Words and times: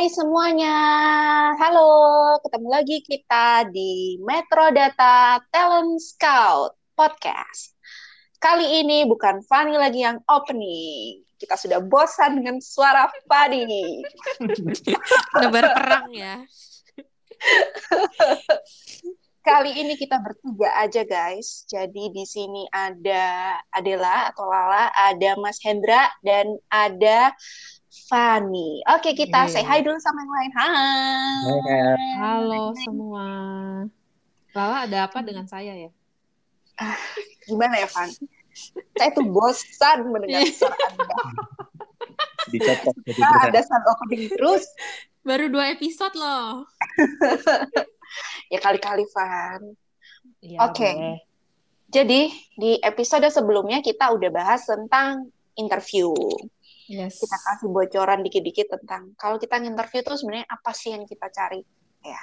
Hai 0.00 0.08
semuanya, 0.08 0.76
halo, 1.60 1.92
ketemu 2.40 2.68
lagi 2.72 3.04
kita 3.04 3.68
di 3.68 4.16
Metro 4.24 4.72
Data 4.72 5.36
Talent 5.52 6.00
Scout 6.00 6.72
Podcast. 6.96 7.76
Kali 8.40 8.80
ini 8.80 9.04
bukan 9.04 9.44
Fanny 9.44 9.76
lagi 9.76 10.00
yang 10.00 10.16
opening, 10.24 11.20
kita 11.36 11.52
sudah 11.52 11.84
bosan 11.84 12.40
dengan 12.40 12.64
suara 12.64 13.12
Fanny. 13.28 14.00
Nebar 15.36 15.68
perang 15.76 16.08
ya. 16.16 16.48
Kali 19.44 19.84
ini 19.84 20.00
kita 20.00 20.16
bertiga 20.16 20.80
aja 20.80 21.04
guys. 21.04 21.68
Jadi 21.68 22.08
di 22.08 22.24
sini 22.24 22.64
ada 22.72 23.52
Adela 23.68 24.32
atau 24.32 24.48
Lala, 24.48 24.88
ada 24.96 25.36
Mas 25.36 25.60
Hendra 25.60 26.08
dan 26.24 26.56
ada 26.72 27.36
Fanny. 27.90 28.86
Oke, 28.86 29.18
kita 29.18 29.50
yeah. 29.50 29.50
say 29.50 29.66
hi 29.66 29.82
dulu 29.82 29.98
sama 29.98 30.22
yang 30.22 30.32
lain. 30.32 30.50
Hai. 30.54 31.98
Halo 32.22 32.70
semua. 32.86 33.26
Lala 34.54 34.86
ada 34.86 35.10
apa 35.10 35.18
dengan 35.26 35.50
saya 35.50 35.74
ya? 35.74 35.90
Ah, 36.78 36.98
gimana 37.50 37.82
ya, 37.82 37.90
Fan? 37.90 38.14
Saya 38.94 39.10
tuh 39.10 39.26
bosan 39.26 40.06
mendengar 40.06 40.46
suara 40.54 40.78
Anda. 40.90 41.18
Jadi 42.50 43.20
nah, 43.20 43.46
ada 43.50 43.60
sound 43.62 43.86
opening 43.90 44.30
terus. 44.38 44.64
Baru 45.26 45.50
dua 45.50 45.74
episode 45.74 46.14
loh. 46.14 46.66
ya 48.54 48.58
kali-kali, 48.62 49.06
Fan. 49.10 49.60
Ya, 50.40 50.58
Oke. 50.62 50.78
Okay. 50.78 50.98
Jadi, 51.90 52.30
di 52.54 52.78
episode 52.86 53.26
sebelumnya 53.34 53.82
kita 53.82 54.14
udah 54.14 54.30
bahas 54.30 54.62
tentang 54.62 55.26
interview. 55.58 56.14
Yes. 56.90 57.22
Kita 57.22 57.38
kasih 57.38 57.70
bocoran 57.70 58.26
dikit-dikit 58.26 58.66
tentang 58.74 59.14
kalau 59.14 59.38
kita 59.38 59.62
nginterview 59.62 60.02
tuh 60.02 60.18
sebenarnya 60.18 60.50
apa 60.50 60.74
sih 60.74 60.90
yang 60.90 61.06
kita 61.06 61.30
cari. 61.30 61.62
Ya. 62.02 62.22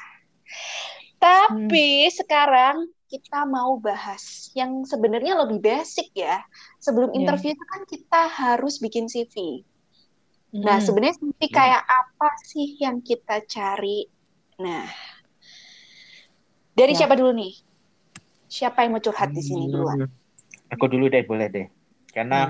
Tapi 1.18 1.88
hmm. 2.04 2.12
sekarang 2.12 2.78
kita 3.08 3.48
mau 3.48 3.80
bahas 3.80 4.52
yang 4.52 4.84
sebenarnya 4.84 5.40
lebih 5.40 5.64
basic 5.64 6.12
ya. 6.12 6.44
Sebelum 6.84 7.16
yeah. 7.16 7.24
interview 7.24 7.56
itu 7.56 7.66
kan 7.72 7.82
kita 7.88 8.22
harus 8.28 8.84
bikin 8.84 9.08
CV. 9.08 9.64
Hmm. 10.52 10.68
Nah, 10.68 10.84
sebenarnya 10.84 11.16
CV 11.16 11.42
hmm. 11.48 11.56
kayak 11.56 11.84
apa 11.88 12.30
sih 12.44 12.76
yang 12.84 13.00
kita 13.00 13.48
cari? 13.48 14.04
Nah, 14.60 14.84
dari 16.76 16.92
ya. 16.92 17.08
siapa 17.08 17.16
dulu 17.16 17.32
nih? 17.40 17.56
Siapa 18.52 18.84
yang 18.84 19.00
mau 19.00 19.04
curhat 19.04 19.32
di 19.32 19.40
sini 19.40 19.72
duluan? 19.72 20.08
Aku 20.76 20.92
dulu 20.92 21.08
deh, 21.08 21.24
boleh 21.24 21.48
deh. 21.48 21.68
Karena 22.18 22.50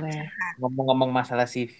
ngomong-ngomong 0.63 1.11
masalah 1.11 1.43
CV, 1.43 1.75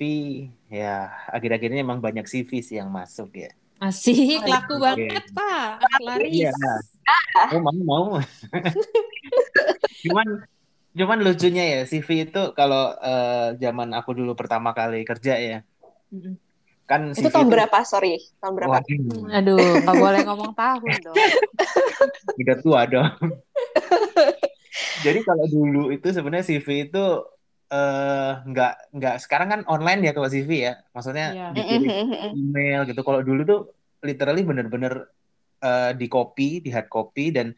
ya 0.68 1.08
akhir-akhir 1.32 1.72
ini 1.72 1.88
emang 1.88 2.04
banyak 2.04 2.28
CV 2.28 2.60
sih 2.60 2.76
yang 2.84 2.92
masuk 2.92 3.32
ya. 3.48 3.56
Asik, 3.80 4.44
laku 4.44 4.76
okay. 4.76 4.84
banget 5.08 5.26
Pak. 5.32 5.70
Laris. 6.04 6.52
Iya. 6.52 6.52
Oh, 7.56 7.64
mau 7.64 7.80
mau. 7.80 8.06
cuman 10.04 10.28
cuman 10.98 11.18
lucunya 11.24 11.64
ya 11.64 11.80
CV 11.88 12.28
itu 12.28 12.44
kalau 12.58 12.92
uh, 13.00 13.56
zaman 13.56 13.96
aku 13.96 14.18
dulu 14.20 14.36
pertama 14.36 14.76
kali 14.76 15.08
kerja 15.08 15.40
ya. 15.40 15.60
Kan 16.92 17.16
CV 17.16 17.24
itu 17.24 17.30
tahun 17.32 17.48
itu... 17.48 17.54
berapa? 17.56 17.78
Sorry, 17.88 18.20
tahun 18.44 18.54
berapa? 18.58 18.84
Wah, 18.84 19.38
Aduh, 19.40 19.80
nggak 19.80 19.96
boleh 19.96 20.22
ngomong 20.28 20.52
tahun 20.52 20.92
dong. 21.08 21.16
Udah 22.36 22.58
tua 22.60 22.82
dong. 22.84 23.16
Jadi 25.06 25.20
kalau 25.24 25.46
dulu 25.48 25.94
itu 25.94 26.08
sebenarnya 26.10 26.44
CV 26.44 26.90
itu 26.90 27.06
uh, 27.72 28.42
nggak 28.48 28.74
nggak 28.96 29.16
sekarang 29.24 29.48
kan 29.52 29.62
online 29.68 30.02
ya 30.08 30.12
kalau 30.16 30.30
CV 30.32 30.50
ya. 30.72 30.74
Maksudnya 30.92 31.28
yeah. 31.34 31.52
dikirim 31.54 31.90
email 32.36 32.82
gitu. 32.88 33.02
Kalau 33.04 33.22
dulu 33.24 33.42
tuh 33.44 33.62
literally 34.04 34.44
bener-bener 34.46 35.10
uh, 35.64 35.92
di 35.96 36.08
copy 36.08 36.64
di 36.64 36.70
hard 36.70 36.88
copy 36.88 37.34
dan 37.34 37.52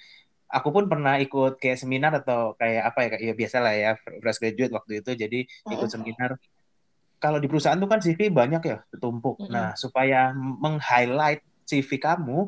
aku 0.50 0.74
pun 0.74 0.90
pernah 0.90 1.22
ikut 1.22 1.62
kayak 1.62 1.78
seminar 1.78 2.16
atau 2.16 2.58
kayak 2.58 2.90
apa 2.90 3.00
ya 3.06 3.32
ya 3.32 3.34
biasa 3.38 3.58
lah 3.62 3.74
ya 3.76 3.92
fresh 3.98 4.40
graduate 4.42 4.74
waktu 4.74 4.92
itu. 5.02 5.12
Jadi 5.14 5.40
ikut 5.70 5.90
seminar. 5.90 6.38
Kalau 7.20 7.36
di 7.36 7.52
perusahaan 7.52 7.76
tuh 7.76 7.92
kan 7.92 8.00
CV 8.00 8.32
banyak 8.32 8.64
ya 8.64 8.78
tertumpuk 8.96 9.44
mm 9.44 9.44
-hmm. 9.44 9.52
nah 9.52 9.76
supaya 9.76 10.32
meng-highlight 10.32 11.44
CV 11.68 12.00
kamu 12.00 12.48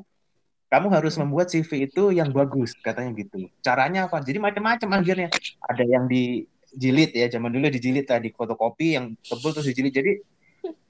kamu 0.72 0.88
harus 0.88 1.20
membuat 1.20 1.52
CV 1.52 1.92
itu 1.92 2.16
yang 2.16 2.32
bagus 2.32 2.72
katanya 2.80 3.12
gitu. 3.20 3.52
Caranya 3.60 4.08
apa? 4.08 4.24
Jadi 4.24 4.40
macam-macam 4.40 5.04
akhirnya. 5.04 5.28
Ada 5.68 5.84
yang 5.84 6.08
di 6.08 6.48
jilid 6.72 7.12
ya 7.12 7.28
zaman 7.28 7.52
dulu 7.52 7.68
dijilid 7.68 8.08
tadi 8.08 8.32
fotokopi 8.32 8.98
yang 8.98 9.16
tebel 9.24 9.52
terus 9.52 9.68
dijilid. 9.72 9.94
Jadi 9.94 10.12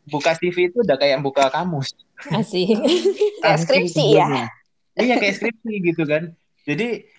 buka 0.07 0.33
CV 0.37 0.73
itu 0.73 0.81
udah 0.81 0.97
kayak 0.97 1.19
buka 1.21 1.49
kamus. 1.49 1.93
Asik. 2.29 2.77
Kayak 3.41 3.59
skripsi 3.65 4.05
ya? 4.13 4.45
Iya 4.93 5.17
kayak 5.17 5.35
skripsi 5.41 5.73
gitu 5.81 6.05
kan. 6.05 6.37
Jadi 6.69 7.09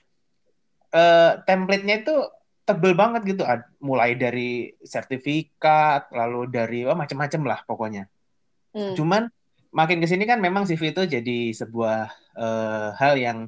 uh, 0.94 1.42
template-nya 1.42 2.06
itu 2.06 2.14
tebel 2.62 2.94
banget 2.94 3.26
gitu. 3.26 3.42
Mulai 3.82 4.14
dari 4.14 4.70
sertifikat 4.86 6.14
lalu 6.14 6.46
dari 6.46 6.86
oh, 6.86 6.94
macam-macam 6.94 7.42
lah 7.42 7.60
pokoknya. 7.66 8.06
Hmm. 8.72 8.96
cuman 8.96 9.28
makin 9.68 10.00
ke 10.00 10.08
sini 10.08 10.24
kan 10.24 10.40
memang 10.40 10.64
CV 10.64 10.96
itu 10.96 11.04
jadi 11.04 11.38
sebuah 11.52 12.08
uh, 12.36 12.88
hal 12.96 13.20
yang 13.20 13.38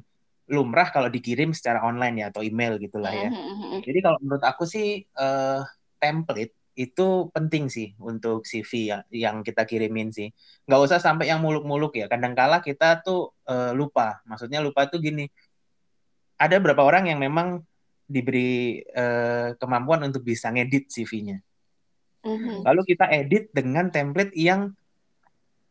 lumrah 0.45 0.93
kalau 0.93 1.09
dikirim 1.09 1.53
secara 1.57 1.81
online 1.81 2.21
ya 2.21 2.25
atau 2.29 2.45
email 2.45 2.77
gitulah 2.77 3.09
ya. 3.09 3.29
Mm-hmm. 3.33 3.81
Jadi 3.81 3.99
kalau 4.01 4.17
menurut 4.21 4.43
aku 4.45 4.63
sih 4.69 5.01
uh, 5.17 5.65
template 5.97 6.53
itu 6.75 7.31
penting 7.31 7.71
sih 7.71 7.95
untuk 8.03 8.43
CV 8.43 8.91
yang, 8.91 9.03
yang 9.09 9.35
kita 9.41 9.63
kirimin 9.63 10.11
sih. 10.11 10.29
Nggak 10.67 10.81
usah 10.91 10.99
sampai 10.99 11.31
yang 11.31 11.41
muluk-muluk 11.41 11.95
ya. 11.97 12.05
Kadangkala 12.11 12.61
kita 12.61 13.01
tuh 13.01 13.33
uh, 13.47 13.71
lupa. 13.71 14.21
Maksudnya 14.27 14.61
lupa 14.61 14.85
tuh 14.85 15.01
gini. 15.01 15.25
Ada 16.35 16.59
beberapa 16.59 16.83
orang 16.83 17.07
yang 17.09 17.17
memang 17.23 17.63
diberi 18.05 18.83
uh, 18.93 19.57
kemampuan 19.57 20.05
untuk 20.05 20.21
bisa 20.21 20.51
ngedit 20.53 20.91
CV-nya. 20.91 21.41
Mm-hmm. 22.27 22.67
Lalu 22.67 22.81
kita 22.85 23.05
edit 23.09 23.49
dengan 23.55 23.89
template 23.89 24.35
yang 24.37 24.75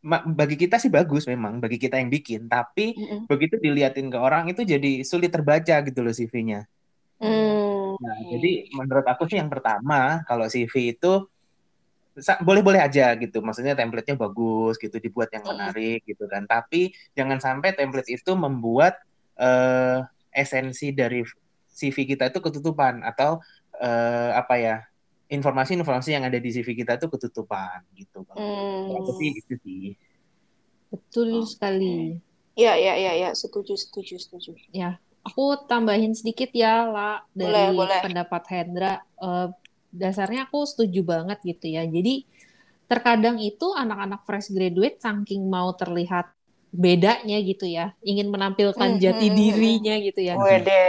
bagi 0.05 0.61
kita 0.61 0.77
sih 0.77 0.93
bagus 0.93 1.25
memang 1.25 1.65
bagi 1.65 1.81
kita 1.81 1.97
yang 1.97 2.13
bikin 2.13 2.45
tapi 2.45 2.93
mm 2.93 3.05
-hmm. 3.05 3.21
begitu 3.25 3.57
diliatin 3.57 4.13
ke 4.13 4.19
orang 4.21 4.53
itu 4.53 4.61
jadi 4.61 5.01
sulit 5.01 5.33
terbaca 5.33 5.81
gitu 5.81 6.01
loh 6.05 6.13
CV-nya. 6.13 6.69
Mm. 7.25 7.97
Nah 7.97 8.19
jadi 8.29 8.69
menurut 8.77 9.07
aku 9.09 9.25
sih 9.25 9.41
yang 9.41 9.49
pertama 9.49 10.21
kalau 10.29 10.45
CV 10.45 10.93
itu 10.93 11.25
boleh-boleh 12.47 12.79
aja 12.79 13.11
gitu 13.19 13.43
maksudnya 13.43 13.75
template-nya 13.75 14.15
bagus 14.15 14.79
gitu 14.79 15.03
dibuat 15.03 15.35
yang 15.35 15.43
menarik 15.43 16.07
gitu 16.07 16.31
kan 16.31 16.47
tapi 16.47 16.95
jangan 17.19 17.43
sampai 17.43 17.75
template 17.75 18.07
itu 18.07 18.39
membuat 18.39 19.03
uh, 19.35 20.07
esensi 20.31 20.95
dari 20.95 21.27
CV 21.75 22.15
kita 22.15 22.31
itu 22.31 22.39
ketutupan 22.39 23.03
atau 23.03 23.43
uh, 23.83 24.31
apa 24.39 24.55
ya 24.63 24.77
informasi-informasi 25.29 26.15
yang 26.15 26.25
ada 26.29 26.37
di 26.37 26.51
CV 26.53 26.77
kita 26.77 27.01
itu 27.01 27.09
ketutupan 27.09 27.81
gitu. 27.97 28.23
Hmm. 28.37 28.93
Tapi 29.01 29.25
itu 29.33 29.55
sih. 29.65 29.97
Betul 30.93 31.43
oh. 31.43 31.49
sekali. 31.49 32.21
Iya, 32.55 32.79
iya, 32.79 32.95
iya, 32.95 33.13
ya. 33.19 33.31
setuju, 33.35 33.75
setuju, 33.75 34.15
setuju. 34.21 34.55
Ya, 34.71 35.03
aku 35.27 35.59
tambahin 35.67 36.15
sedikit 36.15 36.55
ya, 36.55 36.87
lah 36.87 37.27
dari 37.35 37.51
boleh, 37.51 37.67
boleh. 37.75 38.01
pendapat 38.05 38.43
Hendra. 38.47 39.03
Uh, 39.19 39.51
dasarnya 39.91 40.47
aku 40.47 40.63
setuju 40.63 41.03
banget 41.03 41.43
gitu 41.43 41.67
ya. 41.67 41.83
Jadi 41.83 42.27
terkadang 42.87 43.43
itu 43.43 43.75
anak-anak 43.75 44.23
fresh 44.23 44.55
graduate 44.55 45.03
saking 45.03 45.51
mau 45.51 45.75
terlihat 45.75 46.31
bedanya 46.75 47.39
gitu 47.39 47.71
ya, 47.71 47.95
ingin 48.03 48.31
menampilkan 48.35 48.99
hmm, 48.99 49.01
jati 49.01 49.31
hmm, 49.31 49.35
hmm, 49.35 49.39
dirinya 49.39 49.95
gitu 50.03 50.21
ya. 50.27 50.35
Wede 50.35 50.83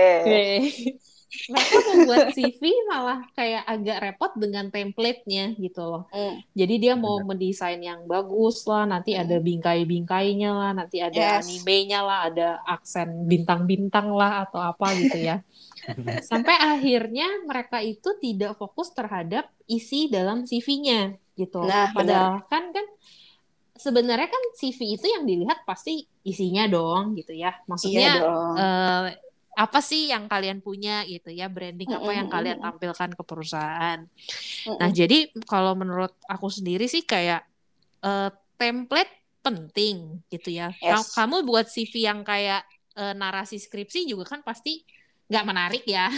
mereka 1.51 1.77
membuat 1.91 2.25
CV 2.33 2.61
malah 2.89 3.19
kayak 3.33 3.63
agak 3.67 3.97
repot 4.01 4.31
dengan 4.37 4.65
template-nya 4.69 5.53
gitu 5.55 5.81
loh. 5.85 6.03
Mm. 6.11 6.35
Jadi 6.55 6.75
dia 6.81 6.93
mau 6.97 7.21
mendesain 7.21 7.79
yang 7.79 8.03
bagus 8.09 8.65
lah, 8.65 8.87
nanti 8.89 9.13
mm. 9.15 9.21
ada 9.25 9.37
bingkai-bingkainya 9.41 10.51
lah, 10.51 10.71
nanti 10.73 11.01
ada 11.01 11.39
yes. 11.39 11.45
animenya 11.45 11.99
lah, 12.01 12.19
ada 12.31 12.47
aksen 12.65 13.29
bintang-bintang 13.29 14.11
lah 14.13 14.47
atau 14.47 14.61
apa 14.61 14.93
gitu 14.97 15.19
ya. 15.19 15.43
Sampai 16.29 16.57
akhirnya 16.57 17.45
mereka 17.45 17.79
itu 17.81 18.17
tidak 18.17 18.57
fokus 18.57 18.89
terhadap 18.91 19.49
isi 19.69 20.09
dalam 20.09 20.45
CV-nya 20.45 21.13
gitu. 21.37 21.61
Nah, 21.65 21.91
Padahal 21.91 22.41
benar. 22.41 22.49
kan 22.49 22.63
kan 22.71 22.85
sebenarnya 23.75 24.29
kan 24.31 24.43
CV 24.55 24.95
itu 24.95 25.05
yang 25.05 25.27
dilihat 25.27 25.67
pasti 25.67 26.07
isinya 26.23 26.65
dong 26.65 27.13
gitu 27.19 27.35
ya. 27.35 27.53
Maksudnya 27.67 27.99
iya 27.99 28.13
dong. 28.23 28.53
Uh, 28.55 29.03
apa 29.55 29.79
sih 29.79 30.11
yang 30.11 30.27
kalian 30.27 30.59
punya 30.59 31.07
gitu 31.07 31.31
ya 31.31 31.47
branding 31.47 31.87
apa 31.87 32.11
yang 32.11 32.27
kalian 32.27 32.59
tampilkan 32.59 33.15
ke 33.15 33.23
perusahaan. 33.23 33.99
Nah 34.67 34.89
jadi 34.91 35.31
kalau 35.47 35.79
menurut 35.79 36.11
aku 36.27 36.51
sendiri 36.51 36.91
sih 36.91 37.07
kayak 37.07 37.47
uh, 38.03 38.29
template 38.59 39.11
penting 39.39 40.19
gitu 40.27 40.51
ya. 40.51 40.75
Yes. 40.83 41.15
Kamu 41.15 41.47
buat 41.47 41.71
CV 41.71 42.03
yang 42.03 42.27
kayak 42.27 42.67
uh, 42.99 43.15
narasi 43.15 43.55
skripsi 43.55 44.03
juga 44.03 44.35
kan 44.35 44.43
pasti 44.43 44.83
nggak 45.31 45.45
menarik 45.47 45.83
ya. 45.87 46.11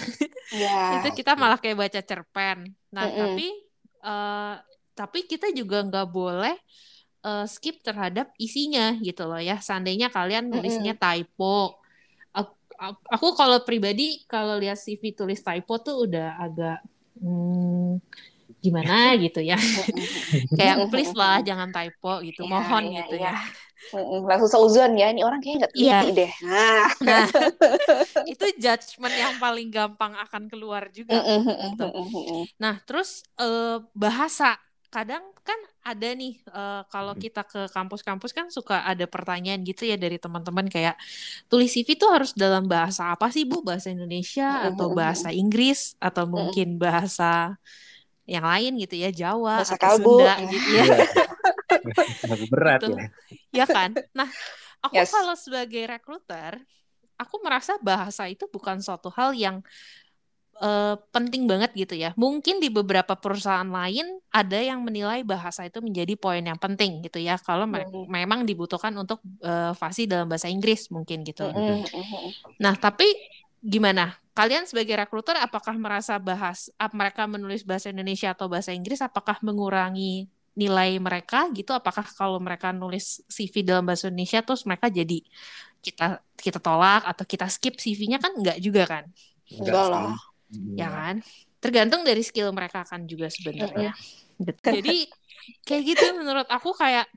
Yeah. 0.50 0.98
itu 1.06 1.22
kita 1.22 1.38
malah 1.38 1.62
kayak 1.62 1.78
baca 1.78 2.02
cerpen. 2.02 2.74
Nah 2.90 3.06
mm 3.06 3.12
-hmm. 3.14 3.20
tapi 3.22 3.48
uh, 4.02 4.56
tapi 4.98 5.20
kita 5.30 5.54
juga 5.54 5.86
nggak 5.86 6.08
boleh 6.10 6.58
uh, 7.22 7.46
skip 7.46 7.86
terhadap 7.86 8.34
isinya 8.42 8.98
gitu 8.98 9.30
loh 9.30 9.38
ya. 9.38 9.62
Seandainya 9.62 10.10
kalian 10.10 10.50
nulisnya 10.50 10.98
typo, 10.98 11.78
aku, 13.10 13.34
kalau 13.34 13.62
pribadi 13.66 14.22
kalau 14.30 14.56
lihat 14.58 14.78
CV 14.78 15.14
tulis 15.14 15.42
typo 15.42 15.82
tuh 15.82 16.06
udah 16.06 16.38
agak 16.38 16.80
hmm, 17.20 18.02
gimana 18.62 19.14
gitu 19.26 19.42
ya. 19.42 19.58
Kayak 20.54 20.90
please 20.90 21.14
lah 21.14 21.42
jangan 21.42 21.70
typo 21.74 22.22
gitu, 22.22 22.46
ya, 22.46 22.50
mohon 22.50 22.84
ya, 22.90 23.06
gitu 23.06 23.16
ya. 23.18 23.34
ya. 23.34 23.36
Langsung 24.26 24.50
seuzon 24.50 24.98
ya, 24.98 25.14
ini 25.14 25.22
orang 25.22 25.40
kayaknya 25.40 25.66
nggak 25.66 25.74
iya. 25.78 26.00
teliti 26.02 26.18
deh. 26.18 26.32
Nah. 26.44 26.88
nah, 27.06 27.26
itu 28.34 28.46
judgement 28.58 29.16
yang 29.16 29.34
paling 29.38 29.70
gampang 29.70 30.18
akan 30.18 30.50
keluar 30.50 30.90
juga. 30.90 31.22
gitu. 31.22 31.88
Nah, 32.58 32.82
terus 32.84 33.22
uh, 33.38 33.80
bahasa 33.94 34.58
kadang 34.88 35.20
kan 35.44 35.60
ada 35.84 36.10
nih 36.16 36.40
uh, 36.52 36.84
kalau 36.88 37.12
kita 37.16 37.44
ke 37.44 37.68
kampus-kampus 37.72 38.32
kan 38.32 38.48
suka 38.48 38.88
ada 38.88 39.04
pertanyaan 39.04 39.60
gitu 39.68 39.84
ya 39.84 40.00
dari 40.00 40.16
teman-teman 40.16 40.68
kayak 40.72 40.96
tulis 41.52 41.72
CV 41.76 42.00
itu 42.00 42.08
harus 42.08 42.32
dalam 42.32 42.68
bahasa 42.68 43.12
apa 43.12 43.28
sih 43.28 43.44
Bu? 43.44 43.60
Bahasa 43.64 43.92
Indonesia 43.92 44.72
atau 44.72 44.96
bahasa 44.96 45.32
Inggris 45.36 46.00
atau 46.00 46.24
mungkin 46.28 46.80
bahasa 46.80 47.60
yang 48.28 48.44
lain 48.44 48.76
gitu 48.84 48.96
ya 49.00 49.12
Jawa 49.12 49.64
bahasa 49.64 49.76
atau 49.76 49.84
kalbu. 49.88 50.16
Sunda 50.24 50.34
gitu 50.52 50.70
ya. 50.72 50.84
berat 52.52 52.82
gitu. 52.84 52.92
ya. 52.96 53.06
Ya 53.64 53.66
kan? 53.68 53.92
Nah, 54.16 54.28
aku 54.84 55.00
Yes. 55.00 55.12
kalau 55.12 55.36
sebagai 55.36 55.84
rekruter, 55.88 56.64
aku 57.18 57.36
merasa 57.42 57.76
bahasa 57.82 58.30
itu 58.30 58.46
bukan 58.48 58.80
suatu 58.80 59.10
hal 59.12 59.34
yang 59.34 59.64
eh, 60.64 60.96
penting 61.14 61.44
banget 61.52 61.72
gitu 61.78 61.94
ya. 62.04 62.10
Mungkin 62.18 62.56
di 62.64 62.68
beberapa 62.74 63.14
perusahaan 63.18 63.68
lain 63.68 64.06
ada 64.34 64.58
yang 64.58 64.80
menilai 64.88 65.22
bahasa 65.22 65.62
itu 65.70 65.80
menjadi 65.86 66.14
poin 66.18 66.42
yang 66.44 66.60
penting 66.60 67.04
gitu 67.06 67.18
ya. 67.22 67.38
Kalau 67.42 67.66
me- 67.70 67.86
Mhm. 67.86 68.10
memang 68.10 68.40
dibutuhkan 68.50 68.94
untuk 68.98 69.20
eh, 69.44 69.72
fasih 69.78 70.06
dalam 70.12 70.26
bahasa 70.32 70.48
Inggris 70.50 70.90
mungkin 70.96 71.22
gitu. 71.28 71.46
Mm-mm. 71.54 71.84
Nah, 72.64 72.74
tapi 72.78 73.06
gimana? 73.62 74.18
Kalian 74.38 74.70
sebagai 74.70 74.94
rekruter 75.02 75.34
apakah 75.42 75.74
merasa 75.82 76.22
bahas 76.22 76.70
ap- 76.78 76.94
mereka 76.94 77.26
menulis 77.26 77.66
bahasa 77.66 77.90
Indonesia 77.90 78.30
atau 78.38 78.46
bahasa 78.46 78.70
Inggris 78.70 79.02
apakah 79.02 79.42
mengurangi 79.42 80.30
nilai 80.58 80.98
mereka 81.02 81.50
gitu? 81.58 81.74
Apakah 81.74 82.06
kalau 82.18 82.38
mereka 82.42 82.70
nulis 82.74 83.22
CV 83.30 83.66
dalam 83.66 83.86
bahasa 83.86 84.10
Indonesia 84.10 84.42
terus 84.46 84.62
mereka 84.70 84.88
jadi 84.94 85.18
kita 85.86 86.22
kita 86.38 86.60
tolak 86.62 87.02
atau 87.06 87.24
kita 87.26 87.46
skip 87.50 87.74
CV-nya 87.82 88.18
kan 88.24 88.32
enggak 88.38 88.58
juga 88.62 88.84
kan? 88.90 89.04
Enggak 89.52 89.86
lah. 89.92 90.12
Ya 90.52 90.88
kan? 90.88 91.16
Tergantung 91.60 92.08
dari 92.08 92.24
skill 92.24 92.54
mereka 92.56 92.86
kan 92.88 93.04
juga 93.10 93.28
sebenarnya. 93.28 93.92
Betul. 94.40 94.80
Jadi 94.80 94.96
kayak 95.68 95.84
gitu 95.84 96.06
menurut 96.16 96.48
aku 96.48 96.72
kayak 96.76 97.08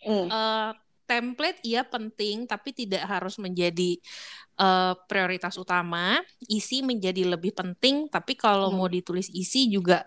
Mm. 0.00 0.32
eh, 0.32 0.70
template 1.04 1.60
iya 1.66 1.84
penting 1.84 2.48
tapi 2.48 2.72
tidak 2.72 3.04
harus 3.04 3.36
menjadi 3.36 4.00
eh, 4.60 4.94
prioritas 5.08 5.56
utama. 5.56 6.20
Isi 6.48 6.80
menjadi 6.84 7.24
lebih 7.28 7.52
penting 7.56 8.08
tapi 8.12 8.36
kalau 8.36 8.68
Hmm. 8.72 8.80
mau 8.80 8.88
ditulis 8.88 9.28
isi 9.32 9.68
juga 9.72 10.04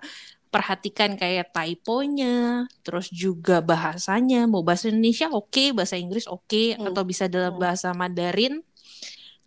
perhatikan 0.54 1.18
kayak 1.18 1.50
typonya, 1.50 2.70
terus 2.86 3.10
juga 3.10 3.58
bahasanya. 3.66 4.46
Mau 4.46 4.62
bahasa 4.62 4.94
Indonesia 4.94 5.26
oke, 5.34 5.74
bahasa 5.74 5.98
Inggris 5.98 6.30
oke, 6.30 6.78
Hmm. 6.78 6.94
atau 6.94 7.02
bisa 7.02 7.26
dalam 7.26 7.58
Hmm. 7.58 7.62
bahasa 7.66 7.90
Mandarin. 7.98 8.62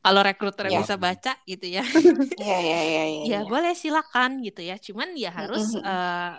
Kalau 0.07 0.23
rekruter 0.23 0.69
Ya. 0.69 0.79
bisa 0.79 0.95
baca 0.95 1.35
gitu 1.51 1.67
ya. 1.67 1.83
Iya, 2.41 2.55
iya, 2.65 2.79
iya, 2.89 3.03
iya. 3.13 3.27
ya 3.31 3.39
boleh 3.51 3.73
silakan 3.83 4.31
gitu 4.47 4.61
ya. 4.71 4.77
Cuman 4.87 5.09
ya 5.19 5.31
harus 5.39 5.65
Mm-mm. 5.75 5.89
eh, 5.89 6.31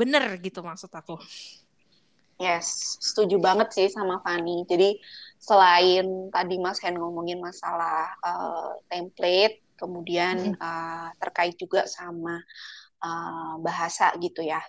bener 0.00 0.24
gitu 0.44 0.60
maksud 0.68 0.90
aku. 1.00 1.12
Yes, 2.38 2.66
setuju 3.02 3.36
banget 3.42 3.68
sih 3.76 3.88
sama 3.90 4.22
Fani. 4.22 4.62
Jadi 4.70 4.94
selain 5.42 6.30
tadi 6.34 6.54
Mas 6.62 6.78
Hen 6.82 6.94
ngomongin 7.02 7.38
masalah 7.42 8.14
eh, 8.22 8.70
template, 8.90 9.54
kemudian 9.80 10.36
eh, 10.54 11.06
terkait 11.18 11.54
juga 11.58 11.80
sama 11.90 12.38
eh, 13.06 13.54
bahasa 13.66 14.06
gitu 14.24 14.40
ya. 14.46 14.60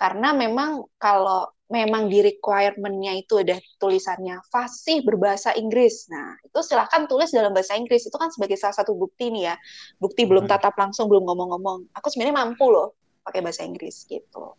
Karena 0.00 0.28
memang 0.34 0.70
kalau 0.98 1.50
memang 1.74 2.06
di 2.06 2.22
requirement-nya 2.22 3.18
itu 3.18 3.42
ada 3.42 3.58
tulisannya 3.82 4.38
fasih 4.46 5.02
berbahasa 5.02 5.50
Inggris. 5.58 6.06
Nah, 6.06 6.38
itu 6.46 6.62
silahkan 6.62 7.10
tulis 7.10 7.34
dalam 7.34 7.50
bahasa 7.50 7.74
Inggris. 7.74 8.06
Itu 8.06 8.14
kan 8.14 8.30
sebagai 8.30 8.54
salah 8.54 8.78
satu 8.78 8.94
bukti 8.94 9.34
nih 9.34 9.50
ya. 9.50 9.54
Bukti 9.98 10.22
belum 10.22 10.46
Hmm. 10.46 10.54
tatap 10.54 10.78
langsung, 10.78 11.10
belum 11.10 11.26
ngomong-ngomong. 11.26 11.90
Aku 11.98 12.06
sebenarnya 12.14 12.46
mampu 12.46 12.70
loh 12.70 12.94
pakai 13.26 13.42
bahasa 13.42 13.66
Inggris 13.66 14.06
gitu. 14.06 14.54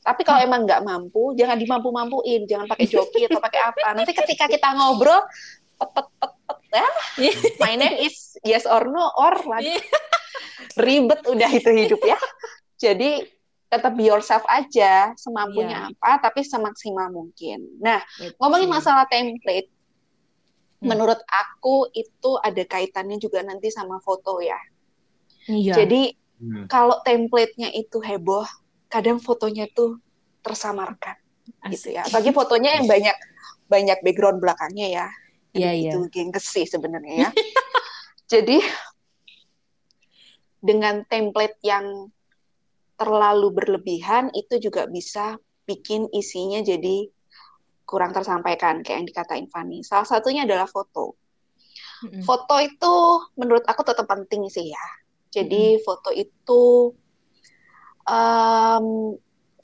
Tapi 0.00 0.24
kalau 0.24 0.40
emang 0.40 0.64
nggak 0.64 0.80
mampu, 0.82 1.36
jangan 1.36 1.60
dimampu-mampuin, 1.60 2.48
jangan 2.48 2.66
pakai 2.66 2.88
joki 2.88 3.28
atau 3.28 3.38
pakai 3.38 3.60
apa. 3.60 3.92
Nanti 3.92 4.16
ketika 4.16 4.48
kita 4.48 4.72
ngobrol, 4.72 5.20
pet 5.76 5.90
pet 5.92 6.08
pet 6.16 6.32
pet, 6.48 6.58
ya, 6.72 6.88
my 7.62 7.76
name 7.76 8.00
is 8.00 8.40
yes 8.40 8.64
or 8.64 8.88
no 8.88 9.04
or 9.20 9.36
waduh, 9.44 9.76
ribet 10.80 11.20
udah 11.28 11.50
itu 11.52 11.70
hidup 11.70 12.00
ya. 12.00 12.16
Jadi 12.80 13.20
tetap 13.70 13.94
be 13.94 14.10
yourself 14.10 14.42
aja, 14.50 15.14
semampunya 15.14 15.86
apa, 15.94 16.18
tapi 16.18 16.42
semaksimal 16.42 17.06
mungkin. 17.14 17.78
Nah, 17.78 18.02
ngomongin 18.42 18.66
masalah 18.66 19.06
template, 19.06 19.70
Hmm. 20.80 20.96
menurut 20.96 21.20
aku 21.28 21.92
itu 21.92 22.40
ada 22.40 22.64
kaitannya 22.64 23.20
juga 23.20 23.44
nanti 23.44 23.68
sama 23.68 24.00
foto 24.00 24.40
ya. 24.40 24.56
Iya. 25.44 25.84
Jadi 25.84 26.16
Hmm. 26.40 26.64
kalau 26.72 26.96
template-nya 27.04 27.68
itu 27.76 28.00
heboh, 28.00 28.48
kadang 28.88 29.20
fotonya 29.20 29.68
tuh 29.76 30.00
tersamarkan 30.40 31.20
gitu 31.68 31.92
ya. 31.92 32.08
Apalagi 32.08 32.32
fotonya 32.32 32.80
yang 32.80 32.88
banyak 32.88 33.16
banyak 33.68 33.98
background 34.00 34.40
belakangnya 34.40 34.88
ya. 34.88 35.06
Iya, 35.52 35.68
Jadi 35.68 35.78
iya. 35.84 35.90
Itu 35.92 35.98
gengges 36.08 36.48
sih 36.48 36.64
sebenarnya 36.64 37.28
ya. 37.28 37.30
Jadi 38.32 38.64
dengan 40.64 41.04
template 41.04 41.60
yang 41.60 42.08
terlalu 43.00 43.48
berlebihan 43.56 44.28
itu 44.36 44.60
juga 44.60 44.84
bisa 44.84 45.40
bikin 45.64 46.12
isinya 46.12 46.60
jadi 46.60 47.08
kurang 47.88 48.12
tersampaikan 48.12 48.84
kayak 48.84 49.02
yang 49.02 49.08
dikatain 49.08 49.46
Fanny. 49.48 49.80
Salah 49.80 50.04
satunya 50.04 50.44
adalah 50.44 50.68
foto. 50.68 51.16
Mm-mm. 52.04 52.22
Foto 52.22 52.60
itu 52.60 52.94
menurut 53.40 53.64
aku 53.64 53.82
tetap 53.82 54.04
penting 54.04 54.46
sih 54.52 54.68
ya. 54.68 54.86
Jadi 55.32 55.80
foto 55.80 56.12
itu 56.12 56.92
em, 58.04 58.86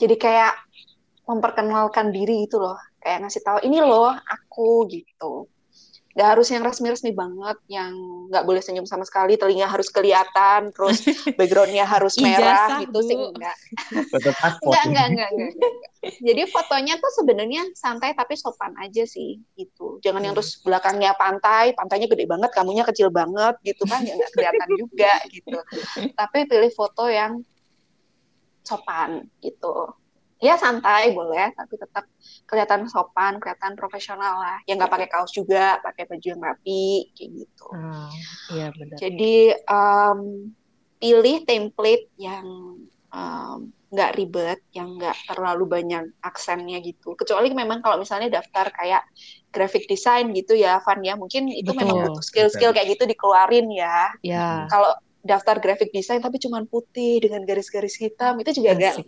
jadi 0.00 0.16
kayak 0.16 0.54
memperkenalkan 1.26 2.14
diri 2.14 2.46
itu 2.46 2.56
loh, 2.56 2.78
kayak 3.02 3.26
ngasih 3.26 3.42
tahu 3.42 3.58
ini 3.66 3.78
loh 3.82 4.14
aku 4.14 4.88
gitu. 4.88 5.50
Gak 6.16 6.28
harus 6.32 6.48
yang 6.48 6.64
resmi-resmi 6.64 7.12
banget, 7.12 7.60
yang 7.68 7.92
nggak 8.32 8.48
boleh 8.48 8.64
senyum 8.64 8.88
sama 8.88 9.04
sekali, 9.04 9.36
telinga 9.36 9.68
harus 9.68 9.92
kelihatan, 9.92 10.72
terus 10.72 11.04
backgroundnya 11.38 11.84
harus 11.84 12.16
merah 12.16 12.72
Ijazah, 12.72 12.78
gitu 12.88 12.98
sih. 13.04 13.16
Enggak, 13.20 13.56
enggak, 14.64 14.82
enggak, 14.88 15.06
enggak, 15.12 15.28
enggak. 15.36 15.52
Jadi 16.06 16.42
fotonya 16.48 16.94
tuh 16.96 17.12
sebenarnya 17.20 17.62
santai 17.76 18.16
tapi 18.16 18.32
sopan 18.38 18.72
aja 18.80 19.04
sih 19.04 19.44
gitu. 19.60 20.00
Jangan 20.00 20.24
yang 20.24 20.32
Hmm. 20.32 20.40
terus 20.40 20.56
belakangnya 20.64 21.12
pantai, 21.20 21.76
pantainya 21.76 22.08
gede 22.08 22.24
banget, 22.24 22.50
kamunya 22.56 22.84
kecil 22.88 23.12
banget 23.12 23.60
gitu 23.60 23.84
kan 23.84 24.00
ya 24.00 24.16
nggak 24.16 24.32
kelihatan 24.32 24.68
juga 24.78 25.12
gitu. 25.28 25.58
Tapi 26.20 26.38
pilih 26.48 26.72
foto 26.72 27.12
yang 27.12 27.44
sopan 28.64 29.28
gitu. 29.44 29.92
Ya 30.36 30.60
santai 30.60 31.16
boleh, 31.16 31.48
tapi 31.56 31.80
tetap 31.80 32.04
kelihatan 32.44 32.84
sopan, 32.92 33.40
kelihatan 33.40 33.72
profesional 33.72 34.36
lah. 34.36 34.58
Ya 34.68 34.76
nggak 34.76 34.92
pakai 34.92 35.08
kaos 35.08 35.32
juga, 35.32 35.80
pakai 35.80 36.04
baju 36.04 36.26
yang 36.28 36.42
rapi 36.44 37.08
kayak 37.16 37.30
gitu. 37.40 37.68
Ah, 37.72 38.12
iya 38.52 38.68
benar. 38.76 38.96
Jadi 39.00 39.56
em, 39.56 40.20
pilih 41.00 41.36
template 41.48 42.12
yang 42.20 42.44
nggak 43.86 44.12
ribet, 44.12 44.60
yang 44.76 45.00
nggak 45.00 45.16
terlalu 45.24 45.64
banyak 45.64 46.04
aksennya 46.20 46.84
gitu. 46.84 47.16
Kecuali 47.16 47.48
memang 47.56 47.80
kalau 47.80 47.96
misalnya 47.96 48.28
daftar 48.28 48.68
kayak 48.68 49.08
graphic 49.48 49.88
design 49.88 50.36
gitu 50.36 50.52
ya, 50.52 50.84
Van 50.84 51.00
ya, 51.00 51.16
mungkin 51.16 51.48
itu 51.48 51.72
memang 51.72 51.96
Betul. 51.96 52.12
butuh 52.12 52.24
skill-skill 52.28 52.76
kayak 52.76 52.92
gitu 52.92 53.08
dikeluarin 53.08 53.72
ya. 53.72 54.12
Ya. 54.20 54.68
Kalau 54.68 54.92
daftar 55.24 55.58
graphic 55.58 55.90
design 55.90 56.20
tapi 56.22 56.38
cuman 56.38 56.68
putih 56.70 57.18
dengan 57.18 57.42
garis-garis 57.42 57.98
hitam 57.98 58.38
itu 58.38 58.62
juga 58.62 58.78
agak 58.78 58.94
Asik. 59.02 59.06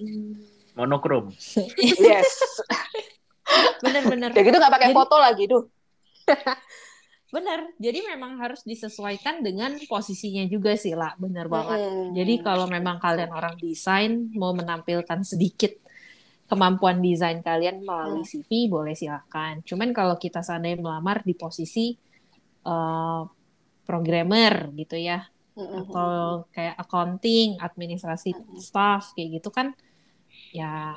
Monokrom. 0.78 1.34
yes. 1.98 2.30
Bener-bener. 3.82 4.30
Udah 4.30 4.44
gitu 4.44 4.56
nggak 4.56 4.72
pakai 4.72 4.88
Jadi- 4.92 4.98
foto 4.98 5.16
lagi, 5.18 5.44
duh. 5.50 5.64
Bener. 7.34 7.76
Jadi 7.76 8.08
memang 8.08 8.40
harus 8.40 8.64
disesuaikan 8.64 9.44
dengan 9.44 9.76
posisinya 9.84 10.48
juga 10.48 10.72
sih 10.78 10.96
lah. 10.96 11.12
Bener 11.20 11.44
banget. 11.44 11.76
Mm-mm. 11.76 12.16
Jadi 12.16 12.34
kalau 12.40 12.64
memang 12.64 12.96
kalian 12.96 13.28
orang 13.28 13.58
desain 13.60 14.32
mau 14.32 14.56
menampilkan 14.56 15.20
sedikit 15.20 15.76
kemampuan 16.48 17.04
desain 17.04 17.44
kalian 17.44 17.84
melalui 17.84 18.24
Hmm. 18.24 18.30
CV 18.30 18.72
boleh 18.72 18.96
silakan. 18.96 19.60
Cuman 19.60 19.92
kalau 19.92 20.16
kita 20.16 20.40
seandainya 20.40 20.80
melamar 20.80 21.20
di 21.20 21.36
posisi 21.36 21.92
eh, 22.58 23.22
programmer 23.84 24.68
gitu 24.72 24.96
ya 24.96 25.24
atau 25.58 26.44
kayak 26.48 26.76
accounting, 26.78 27.56
administrasi 27.58 28.30
Hmm. 28.32 28.56
staff 28.56 29.12
kayak 29.12 29.40
gitu 29.40 29.48
kan 29.50 29.72
ya 30.52 30.96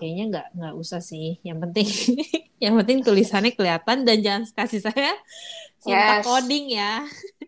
kayaknya 0.00 0.24
nggak 0.32 0.46
nggak 0.56 0.74
usah 0.80 1.00
sih. 1.04 1.36
Yang 1.44 1.58
penting 1.68 1.88
yang 2.64 2.74
penting 2.80 2.98
tulisannya 3.04 3.52
kelihatan 3.52 4.08
dan 4.08 4.16
jangan 4.24 4.42
kasih 4.52 4.80
saya 4.80 5.12
yes. 5.84 6.24
coding 6.24 6.72
ya. 6.72 7.04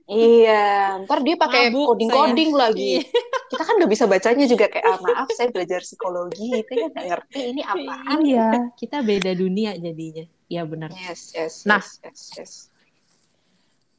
Iya 0.08 1.00
ntar 1.08 1.24
dia 1.24 1.36
pakai 1.40 1.72
coding 1.72 2.08
coding 2.12 2.50
lagi. 2.52 3.00
Iya. 3.00 3.08
kita 3.52 3.62
kan 3.68 3.74
nggak 3.80 3.92
bisa 3.92 4.04
bacanya 4.08 4.44
juga 4.48 4.66
kayak 4.72 4.84
ah, 4.88 4.96
maaf 5.00 5.28
saya 5.36 5.52
belajar 5.52 5.84
psikologi 5.84 6.48
itu 6.56 6.72
ya 6.72 6.88
nggak 6.88 7.04
ngerti 7.04 7.40
ini 7.52 7.60
apa 7.60 7.92
iya 8.24 8.48
kita 8.76 9.00
beda 9.00 9.32
dunia 9.32 9.76
jadinya. 9.76 10.24
Ya 10.52 10.68
benar. 10.68 10.92
Yes 10.92 11.32
yes 11.32 11.64
nah. 11.64 11.80
yes, 11.80 12.00
yes, 12.04 12.22
yes. 12.36 12.52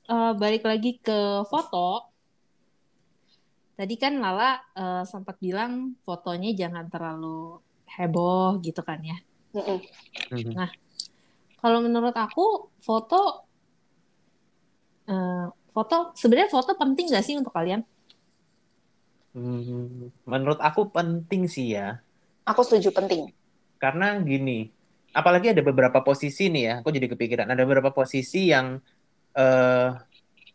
Uh, 0.03 0.35
balik 0.35 0.67
lagi 0.67 0.99
ke 0.99 1.47
foto 1.47 2.12
tadi 3.73 3.95
kan 3.97 4.21
Lala 4.21 4.61
uh, 4.77 5.03
sempat 5.03 5.37
bilang 5.41 5.97
fotonya 6.05 6.53
jangan 6.53 6.85
terlalu 6.89 7.59
heboh 7.89 8.61
gitu 8.61 8.81
kan 8.85 9.01
ya. 9.01 9.17
Mm-hmm. 9.53 10.53
Nah, 10.53 10.69
kalau 11.61 11.79
menurut 11.85 12.13
aku 12.17 12.73
foto 12.81 13.45
uh, 15.09 15.47
foto 15.73 16.13
sebenarnya 16.17 16.49
foto 16.49 16.73
penting 16.77 17.13
gak 17.13 17.25
sih 17.25 17.37
untuk 17.37 17.53
kalian? 17.53 17.81
Hmm, 19.33 20.13
menurut 20.29 20.61
aku 20.61 20.93
penting 20.93 21.49
sih 21.49 21.73
ya. 21.73 21.97
Aku 22.45 22.61
setuju 22.61 22.93
penting. 22.93 23.33
Karena 23.81 24.13
gini, 24.21 24.69
apalagi 25.09 25.49
ada 25.49 25.65
beberapa 25.65 26.05
posisi 26.05 26.53
nih 26.53 26.63
ya, 26.69 26.73
aku 26.85 26.93
jadi 26.93 27.09
kepikiran 27.09 27.49
ada 27.49 27.65
beberapa 27.65 27.89
posisi 27.89 28.53
yang 28.53 28.77
uh, 29.33 29.89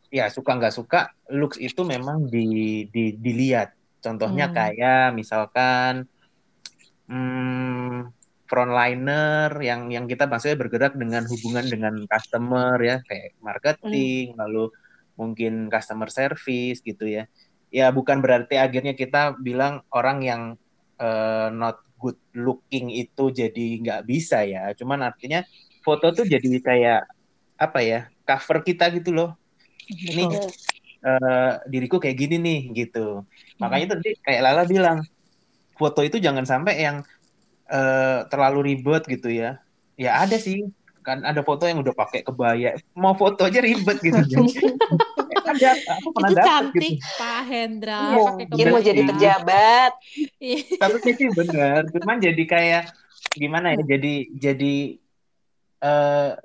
ya 0.08 0.32
suka 0.32 0.56
nggak 0.56 0.74
suka 0.74 1.12
looks 1.32 1.60
itu 1.60 1.84
memang 1.84 2.28
di, 2.28 2.86
di 2.88 3.16
dilihat. 3.16 3.76
Contohnya 3.98 4.48
hmm. 4.48 4.54
kayak 4.54 5.06
misalkan 5.12 6.06
hmm, 7.10 8.14
frontliner 8.48 9.52
yang 9.60 9.92
yang 9.92 10.08
kita 10.08 10.24
maksudnya 10.24 10.56
bergerak 10.56 10.96
dengan 10.96 11.28
hubungan 11.28 11.68
dengan 11.68 11.94
customer 12.08 12.80
ya 12.80 12.96
kayak 13.04 13.36
marketing 13.44 14.32
hmm. 14.32 14.40
lalu 14.40 14.72
mungkin 15.20 15.68
customer 15.68 16.08
service 16.08 16.80
gitu 16.80 17.04
ya 17.04 17.28
ya 17.68 17.92
bukan 17.92 18.24
berarti 18.24 18.56
akhirnya 18.56 18.96
kita 18.96 19.36
bilang 19.36 19.84
orang 19.92 20.18
yang 20.24 20.42
uh, 20.96 21.52
not 21.52 21.84
good 22.00 22.16
looking 22.32 22.88
itu 22.88 23.28
jadi 23.28 23.66
nggak 23.84 24.02
bisa 24.08 24.46
ya 24.46 24.72
cuman 24.72 25.04
artinya 25.04 25.44
foto 25.84 26.14
tuh 26.14 26.24
jadi 26.24 26.48
kayak 26.62 27.02
apa 27.58 27.80
ya 27.82 28.00
cover 28.24 28.62
kita 28.62 28.88
gitu 28.94 29.12
loh 29.12 29.34
ini 29.88 30.24
uh, 31.04 31.52
diriku 31.68 31.96
kayak 32.00 32.16
gini 32.16 32.36
nih 32.38 32.60
gitu. 32.86 33.24
Makanya 33.58 33.98
tadi 33.98 34.14
kayak 34.22 34.40
Lala 34.44 34.62
bilang 34.68 34.98
foto 35.78 36.02
itu 36.02 36.18
jangan 36.18 36.44
sampai 36.44 36.74
yang 36.82 36.96
uh, 37.70 38.26
terlalu 38.28 38.74
ribet 38.74 39.06
gitu 39.06 39.30
ya. 39.30 39.62
Ya 39.98 40.22
ada 40.22 40.38
sih 40.38 40.68
kan 41.02 41.24
ada 41.24 41.40
foto 41.40 41.64
yang 41.64 41.80
udah 41.80 41.94
pakai 41.96 42.20
kebaya. 42.20 42.76
Mau 42.92 43.16
foto 43.16 43.48
aja 43.48 43.64
ribet 43.64 43.98
gitu. 44.02 44.20
Ada 45.48 45.80
aku 45.96 46.12
pernah 46.12 46.28
itu 46.28 46.36
dapet, 46.36 46.48
cantik 46.52 46.92
gitu. 47.00 47.16
Pak 47.16 47.40
Hendra 47.48 48.00
mungkin 48.36 48.66
mau 48.68 48.82
jadi 48.84 49.00
pejabat. 49.00 49.92
Satu 50.76 50.96
sisi 51.00 51.24
bener. 51.32 51.88
Cuman 51.88 52.20
jadi 52.20 52.44
kayak 52.44 52.84
gimana 53.32 53.72
ya 53.72 53.96
jadi 53.96 54.14
jadi 54.36 54.76
uh, 55.80 56.36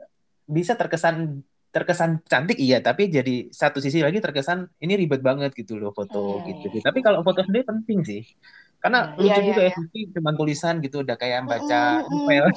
bisa 0.48 0.80
terkesan 0.80 1.44
terkesan 1.74 2.22
cantik 2.30 2.62
iya 2.62 2.86
tapi 2.86 3.10
jadi 3.10 3.50
satu 3.50 3.82
sisi 3.82 4.06
lagi 4.06 4.22
terkesan 4.22 4.70
ini 4.77 4.94
ribet 4.94 5.25
banget 5.25 5.58
gitu 5.58 5.82
loh 5.82 5.89
foto 5.89 6.38
hmm. 6.38 6.70
gitu 6.70 6.77
tapi 6.86 7.01
kalau 7.01 7.25
foto 7.25 7.42
sendiri 7.42 7.65
penting 7.65 8.06
sih 8.06 8.22
karena 8.84 9.15
lucu 9.15 9.32
iya, 9.32 9.48
juga 9.48 9.63
iya, 9.63 9.72
ya, 9.72 9.84
iya. 9.96 10.08
cuma 10.12 10.32
tulisan 10.36 10.75
gitu 10.84 11.08
udah 11.08 11.15
kayak 11.15 11.48
baca 11.48 12.03
novel. 12.12 12.51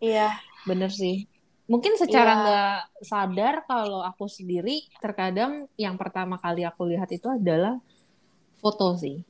Iya, 0.00 0.32
bener 0.64 0.88
sih. 0.88 1.28
Mungkin 1.68 2.00
secara 2.00 2.32
iya. 2.32 2.40
nggak 2.40 2.78
iya. 2.80 3.04
sadar 3.04 3.54
kalau 3.68 4.00
aku 4.00 4.32
sendiri 4.32 4.88
terkadang 4.96 5.68
yang 5.76 6.00
pertama 6.00 6.40
kali 6.40 6.64
aku 6.64 6.88
lihat 6.88 7.12
itu 7.12 7.28
adalah 7.28 7.76
foto 8.64 8.96
sih. 8.96 9.20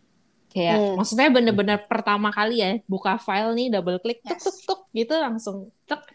Kayak 0.55 0.79
hmm. 0.79 0.95
maksudnya 0.95 1.29
bener-bener 1.35 1.83
pertama 1.91 2.31
kali 2.31 2.63
ya 2.63 2.79
buka 2.87 3.19
file 3.19 3.51
nih 3.59 3.75
double 3.75 3.99
klik 3.99 4.23
tuk 4.23 4.39
tuk 4.39 4.57
tuk 4.63 4.81
gitu 4.95 5.11
langsung 5.19 5.75
tuk. 5.91 6.07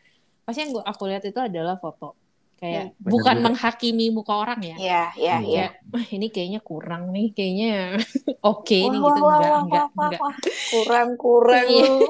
Pasti 0.48 0.72
yang 0.72 0.80
aku 0.88 1.04
lihat 1.12 1.28
itu 1.28 1.38
adalah 1.38 1.76
foto 1.84 2.16
kayak 2.62 2.94
hmm. 2.94 3.10
bukan 3.10 3.38
menghakimi 3.42 4.14
muka 4.14 4.38
orang 4.38 4.62
ya. 4.62 4.78
Iya, 4.78 5.04
iya, 5.18 5.36
iya. 5.42 5.68
ini 6.14 6.30
kayaknya 6.30 6.62
kurang 6.62 7.10
nih, 7.10 7.34
kayaknya 7.34 7.98
oke 8.46 8.70
okay 8.70 8.86
nih 8.86 9.02
gitu 9.02 9.22
wah, 9.26 9.38
enggak, 9.42 9.50
wah, 9.50 9.62
enggak, 9.66 9.88
wah, 9.98 10.34
enggak. 10.38 10.56
Kurang, 10.70 11.10
kurang. 11.18 11.66
Iya. 11.66 11.90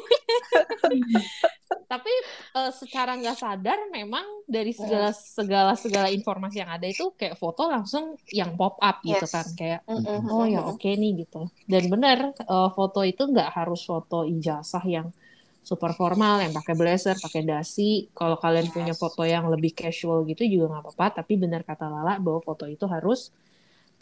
Tapi 1.92 2.14
uh, 2.60 2.72
secara 2.76 3.16
nggak 3.16 3.38
sadar 3.40 3.80
memang 3.96 4.24
dari 4.44 4.76
segala 4.76 5.16
segala 5.16 5.72
segala 5.80 6.12
informasi 6.12 6.60
yang 6.60 6.72
ada 6.72 6.84
itu 6.84 7.16
kayak 7.16 7.40
foto 7.40 7.72
langsung 7.72 8.20
yang 8.32 8.60
pop 8.60 8.76
up 8.84 9.00
gitu 9.08 9.16
yes. 9.16 9.24
gitu 9.24 9.28
kan 9.32 9.48
kayak 9.56 9.80
mm 9.88 10.00
-hmm. 10.04 10.36
oh 10.36 10.46
ya 10.48 10.68
oke 10.68 10.84
okay 10.84 11.00
nih 11.00 11.24
gitu. 11.24 11.48
Dan 11.64 11.88
benar 11.88 12.36
uh, 12.44 12.70
foto 12.76 13.08
itu 13.08 13.24
nggak 13.24 13.56
harus 13.56 13.88
foto 13.88 14.28
ijazah 14.28 14.84
yang 14.84 15.16
super 15.62 15.94
formal 15.94 16.42
yang 16.42 16.52
pakai 16.52 16.74
blazer, 16.74 17.16
pakai 17.22 17.46
dasi. 17.46 18.10
Kalau 18.18 18.36
kalian 18.42 18.68
yes. 18.70 18.74
punya 18.74 18.94
foto 18.98 19.22
yang 19.22 19.46
lebih 19.48 19.78
casual 19.78 20.26
gitu 20.26 20.44
juga 20.46 20.78
nggak 20.78 20.84
apa-apa. 20.90 21.22
Tapi 21.22 21.34
benar 21.38 21.62
kata 21.62 21.86
Lala 21.88 22.18
bahwa 22.18 22.42
foto 22.42 22.66
itu 22.66 22.86
harus 22.90 23.30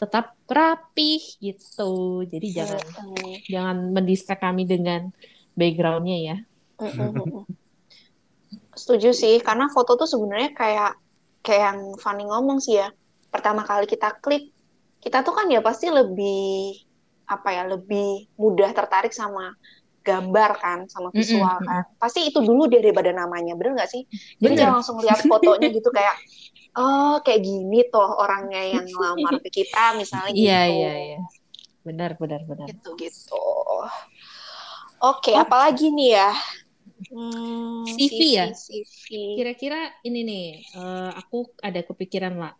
tetap 0.00 0.32
rapih 0.48 1.20
gitu. 1.38 2.24
Jadi 2.24 2.46
jangan 2.56 2.80
mm. 2.80 3.36
jangan 3.52 3.76
mendistract 3.92 4.40
kami 4.40 4.64
dengan 4.64 5.12
backgroundnya 5.52 6.18
ya. 6.18 6.36
Setuju 8.72 9.12
sih, 9.12 9.36
karena 9.44 9.68
foto 9.68 10.00
tuh 10.00 10.08
sebenarnya 10.08 10.56
kayak 10.56 10.92
kayak 11.44 11.62
yang 11.68 11.80
Fanny 12.00 12.24
ngomong 12.24 12.64
sih 12.64 12.80
ya. 12.80 12.88
Pertama 13.28 13.62
kali 13.68 13.84
kita 13.84 14.16
klik, 14.24 14.48
kita 15.04 15.20
tuh 15.20 15.36
kan 15.36 15.46
ya 15.52 15.60
pasti 15.60 15.92
lebih 15.92 16.80
apa 17.28 17.52
ya, 17.52 17.68
lebih 17.68 18.32
mudah 18.40 18.72
tertarik 18.72 19.12
sama 19.12 19.52
gambar 20.10 20.50
kan 20.58 20.78
sama 20.90 21.14
visual 21.14 21.46
mm 21.46 21.62
-hmm. 21.62 21.68
kan. 21.70 21.82
Pasti 22.02 22.26
itu 22.26 22.42
dulu 22.42 22.66
daripada 22.66 23.14
namanya 23.14 23.54
bener 23.54 23.78
nggak 23.78 23.90
sih? 23.90 24.02
Jadi 24.42 24.58
jangan 24.58 24.82
langsung 24.82 24.98
lihat 24.98 25.22
fotonya 25.22 25.68
gitu 25.78 25.88
kayak 25.94 26.16
oh 26.74 27.22
kayak 27.22 27.42
gini 27.42 27.86
toh 27.90 28.18
orangnya 28.18 28.62
yang 28.78 28.86
ngelamar 28.86 29.42
ke 29.42 29.50
kita 29.62 29.94
misalnya 29.98 30.32
iya, 30.34 30.60
gitu. 30.66 30.78
iya 30.78 30.92
iya. 30.94 31.18
Iya 31.18 31.20
benar 31.80 32.16
benar 32.20 32.44
benar. 32.44 32.66
Gitu 32.68 32.90
gitu. 33.00 33.44
Oke 35.00 35.32
okay, 35.32 35.34
oh. 35.38 35.44
apalagi 35.44 35.88
nih 35.88 36.10
ya? 36.20 36.30
Hmm, 37.00 37.88
CV, 37.88 38.12
CV 38.12 38.28
ya? 38.36 38.46
Kira-kira 39.40 39.80
ini 40.04 40.20
nih 40.20 40.46
uh, 40.76 41.16
aku 41.16 41.48
ada 41.64 41.80
kepikiran 41.80 42.36
lah 42.36 42.52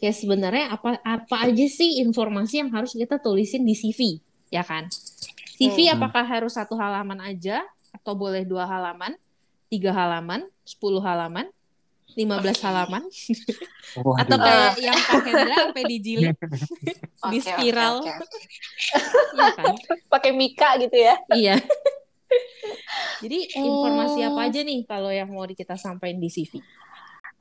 kayak 0.00 0.16
sebenarnya 0.16 0.72
apa 0.72 0.96
apa 1.04 1.36
aja 1.44 1.66
sih 1.68 2.00
informasi 2.00 2.64
yang 2.64 2.70
harus 2.72 2.96
kita 2.96 3.20
tulisin 3.20 3.68
di 3.68 3.76
CV 3.76 4.22
ya 4.48 4.64
kan 4.64 4.88
CV 5.60 5.92
hmm. 5.92 6.00
apakah 6.00 6.24
harus 6.24 6.56
satu 6.56 6.72
halaman 6.80 7.20
aja 7.20 7.60
atau 7.92 8.16
boleh 8.16 8.48
dua 8.48 8.64
halaman, 8.64 9.12
tiga 9.68 9.92
halaman, 9.92 10.48
sepuluh 10.64 11.04
halaman, 11.04 11.52
lima 12.16 12.40
belas 12.40 12.64
halaman, 12.64 13.04
oh, 14.00 14.16
atau 14.16 14.36
kayak 14.40 14.80
yang 14.80 14.96
Pak 14.96 15.20
Hendra 15.20 15.56
sampai 15.68 15.84
dijilid 15.84 16.32
di 17.30 17.38
spiral, 17.44 18.00
okay, 18.00 18.16
okay, 18.16 18.24
okay. 18.24 19.36
ya 19.36 19.50
kan? 19.52 19.74
Pakai 20.08 20.32
mika 20.32 20.80
gitu 20.80 20.96
ya? 20.96 21.20
iya. 21.36 21.60
Jadi 23.20 23.52
informasi 23.52 24.24
apa 24.24 24.48
aja 24.48 24.64
nih 24.64 24.80
kalau 24.88 25.12
yang 25.12 25.28
mau 25.28 25.44
kita 25.44 25.76
sampaikan 25.76 26.16
di 26.16 26.32
CV? 26.32 26.56
Uh, 26.56 26.64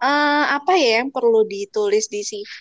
eh, 0.03 0.45
apa 0.59 0.75
ya 0.75 0.99
yang 0.99 1.07
perlu 1.07 1.47
ditulis 1.47 2.11
di 2.11 2.19
CV? 2.19 2.57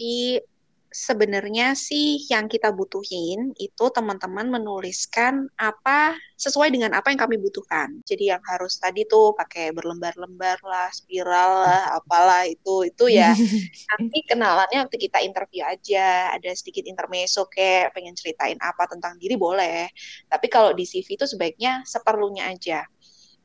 Sebenarnya 0.89 1.77
sih 1.77 2.25
yang 2.33 2.49
kita 2.49 2.73
butuhin 2.73 3.53
itu 3.61 3.85
teman-teman 3.93 4.49
menuliskan 4.49 5.49
apa 5.61 6.17
sesuai 6.39 6.73
dengan 6.73 6.97
apa 6.97 7.13
yang 7.13 7.21
kami 7.21 7.37
butuhkan. 7.37 8.01
Jadi 8.07 8.33
yang 8.33 8.43
harus 8.47 8.81
tadi 8.81 9.05
tuh 9.05 9.37
pakai 9.37 9.75
berlembar-lembar 9.77 10.59
lah, 10.65 10.89
spiral 10.95 11.67
lah, 11.67 11.85
apalah 11.99 12.49
itu 12.49 12.89
itu 12.89 13.05
ya. 13.13 13.35
Nanti 13.93 14.19
kenalannya 14.25 14.89
waktu 14.89 14.97
kita 14.97 15.19
interview 15.21 15.67
aja, 15.67 16.33
ada 16.33 16.51
sedikit 16.57 16.87
intermezzo 16.89 17.51
kayak 17.51 17.93
pengen 17.93 18.17
ceritain 18.17 18.57
apa 18.63 18.89
tentang 18.89 19.21
diri 19.21 19.37
boleh. 19.37 19.91
Tapi 20.31 20.47
kalau 20.49 20.73
di 20.73 20.89
CV 20.89 21.19
itu 21.19 21.27
sebaiknya 21.29 21.85
seperlunya 21.85 22.49
aja 22.49 22.87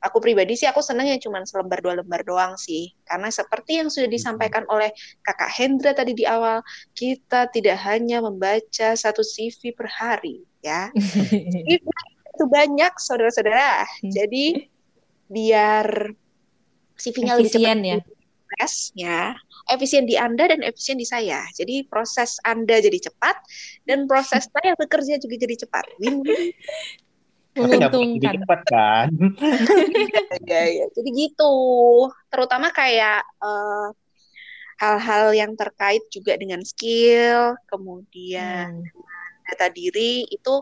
aku 0.03 0.19
pribadi 0.19 0.60
sih 0.60 0.67
aku 0.67 0.83
senang 0.83 1.07
yang 1.07 1.17
cuma 1.24 1.39
selembar 1.48 1.79
dua 1.79 2.03
lembar 2.03 2.22
doang 2.27 2.53
sih 2.60 2.91
karena 3.07 3.31
seperti 3.31 3.79
yang 3.79 3.88
sudah 3.88 4.12
disampaikan 4.12 4.67
oleh 4.67 4.91
kakak 5.24 5.50
Hendra 5.55 5.95
tadi 5.95 6.12
di 6.12 6.27
awal 6.27 6.60
kita 6.91 7.48
tidak 7.55 7.79
hanya 7.88 8.19
membaca 8.19 8.93
satu 9.00 9.24
CV 9.24 9.72
per 9.72 9.88
hari 9.88 10.43
ya 10.60 10.91
itu 11.74 12.43
banyak 12.43 12.93
saudara-saudara 13.00 13.88
hmm. 13.88 14.12
jadi 14.12 14.45
biar 15.31 15.88
CV-nya 17.00 17.33
lebih 17.39 17.51
cepat 17.55 17.77
ya 17.79 17.98
prosesnya 18.53 19.33
efisien 19.72 20.03
di 20.03 20.19
Anda 20.19 20.51
dan 20.51 20.60
efisien 20.62 21.00
di 21.00 21.07
saya. 21.07 21.41
Jadi 21.55 21.88
proses 21.88 22.38
Anda 22.43 22.83
jadi 22.83 23.00
cepat 23.10 23.36
dan 23.88 24.05
proses 24.05 24.45
saya 24.51 24.75
bekerja 24.75 25.17
juga 25.17 25.36
jadi 25.39 25.55
cepat. 25.65 25.86
Win-win. 26.03 26.51
menguntungkan. 27.57 28.33
cepat 28.43 28.62
kan? 28.67 29.10
Ya, 30.50 30.63
ya. 30.67 30.86
jadi 30.91 31.10
gitu. 31.13 31.55
Terutama 32.27 32.74
kayak 32.74 33.24
uh, 33.39 33.95
hal-hal 34.81 35.31
yang 35.31 35.51
terkait 35.55 36.03
juga 36.12 36.36
dengan 36.36 36.60
skill 36.65 37.55
kemudian 37.72 38.83
hmm. 38.83 39.45
data 39.48 39.72
diri 39.72 40.27
itu 40.27 40.60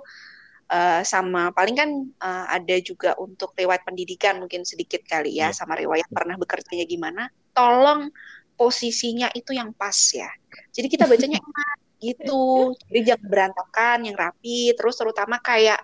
uh, 0.69 1.01
sama 1.01 1.49
paling 1.55 1.75
kan 1.75 1.89
uh, 2.21 2.45
ada 2.51 2.77
juga 2.83 3.17
untuk 3.17 3.57
riwayat 3.57 3.81
pendidikan 3.81 4.37
mungkin 4.37 4.61
sedikit 4.67 5.01
kali 5.07 5.41
ya 5.41 5.49
yeah. 5.49 5.51
sama 5.51 5.79
riwayat 5.79 6.07
pernah 6.11 6.37
bekerjanya 6.37 6.85
gimana. 6.85 7.27
Tolong 7.51 8.13
posisinya 8.55 9.33
itu 9.33 9.57
yang 9.57 9.73
pas 9.73 9.97
ya. 10.13 10.29
Jadi 10.69 10.87
kita 10.87 11.09
bacanya 11.09 11.41
enak 11.47 11.77
gitu. 12.01 12.73
Jadi 12.89 12.99
jangan 13.13 13.25
berantakan 13.25 13.97
yang 14.05 14.15
rapi. 14.17 14.73
Terus 14.77 14.95
terutama 14.97 15.41
kayak 15.41 15.81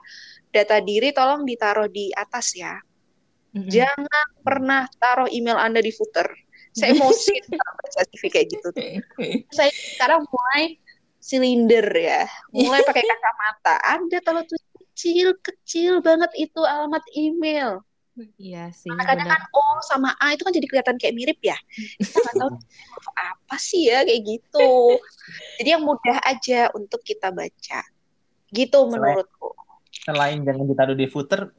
data 0.58 0.82
diri 0.82 1.14
tolong 1.14 1.46
ditaruh 1.46 1.86
di 1.86 2.10
atas 2.14 2.58
ya 2.58 2.74
mm-hmm. 3.54 3.70
jangan 3.70 4.28
pernah 4.42 4.82
taruh 4.98 5.30
email 5.30 5.62
anda 5.62 5.78
di 5.78 5.94
footer 5.94 6.26
saya 6.74 6.94
emosi 6.94 7.34
baca 7.54 8.02
CV 8.14 8.24
kayak 8.30 8.48
gitu 8.54 8.70
saya 9.58 9.70
sekarang 9.98 10.26
mulai 10.26 10.78
silinder 11.22 11.86
ya 11.94 12.26
mulai 12.54 12.82
pakai 12.86 13.04
kacamata 13.10 13.76
ada 13.82 14.18
kalau 14.26 14.42
tuh 14.46 14.58
kecil 14.98 15.38
kecil 15.46 16.02
banget 16.02 16.34
itu 16.38 16.62
alamat 16.66 17.06
email 17.14 17.86
Iya 18.42 18.74
sih. 18.74 18.90
Kadang-kadang 18.90 19.30
kan 19.30 19.44
O 19.54 19.78
sama 19.86 20.10
A 20.18 20.34
itu 20.34 20.42
kan 20.42 20.50
jadi 20.50 20.66
kelihatan 20.66 20.98
kayak 20.98 21.14
mirip 21.14 21.40
ya. 21.46 21.58
Kita 22.02 22.18
nggak 22.18 22.36
tahu 22.42 22.50
apa 23.30 23.56
sih 23.62 23.94
ya 23.94 24.02
kayak 24.02 24.22
gitu. 24.26 24.98
Jadi 25.62 25.70
yang 25.70 25.86
mudah 25.86 26.18
aja 26.26 26.74
untuk 26.74 27.06
kita 27.06 27.30
baca. 27.30 27.82
Gitu 28.50 28.74
selain, 28.74 28.90
menurutku. 28.90 29.37
Selain 30.08 30.40
jangan 30.40 30.64
ditaruh 30.64 30.96
di 30.96 31.08
footer, 31.12 31.52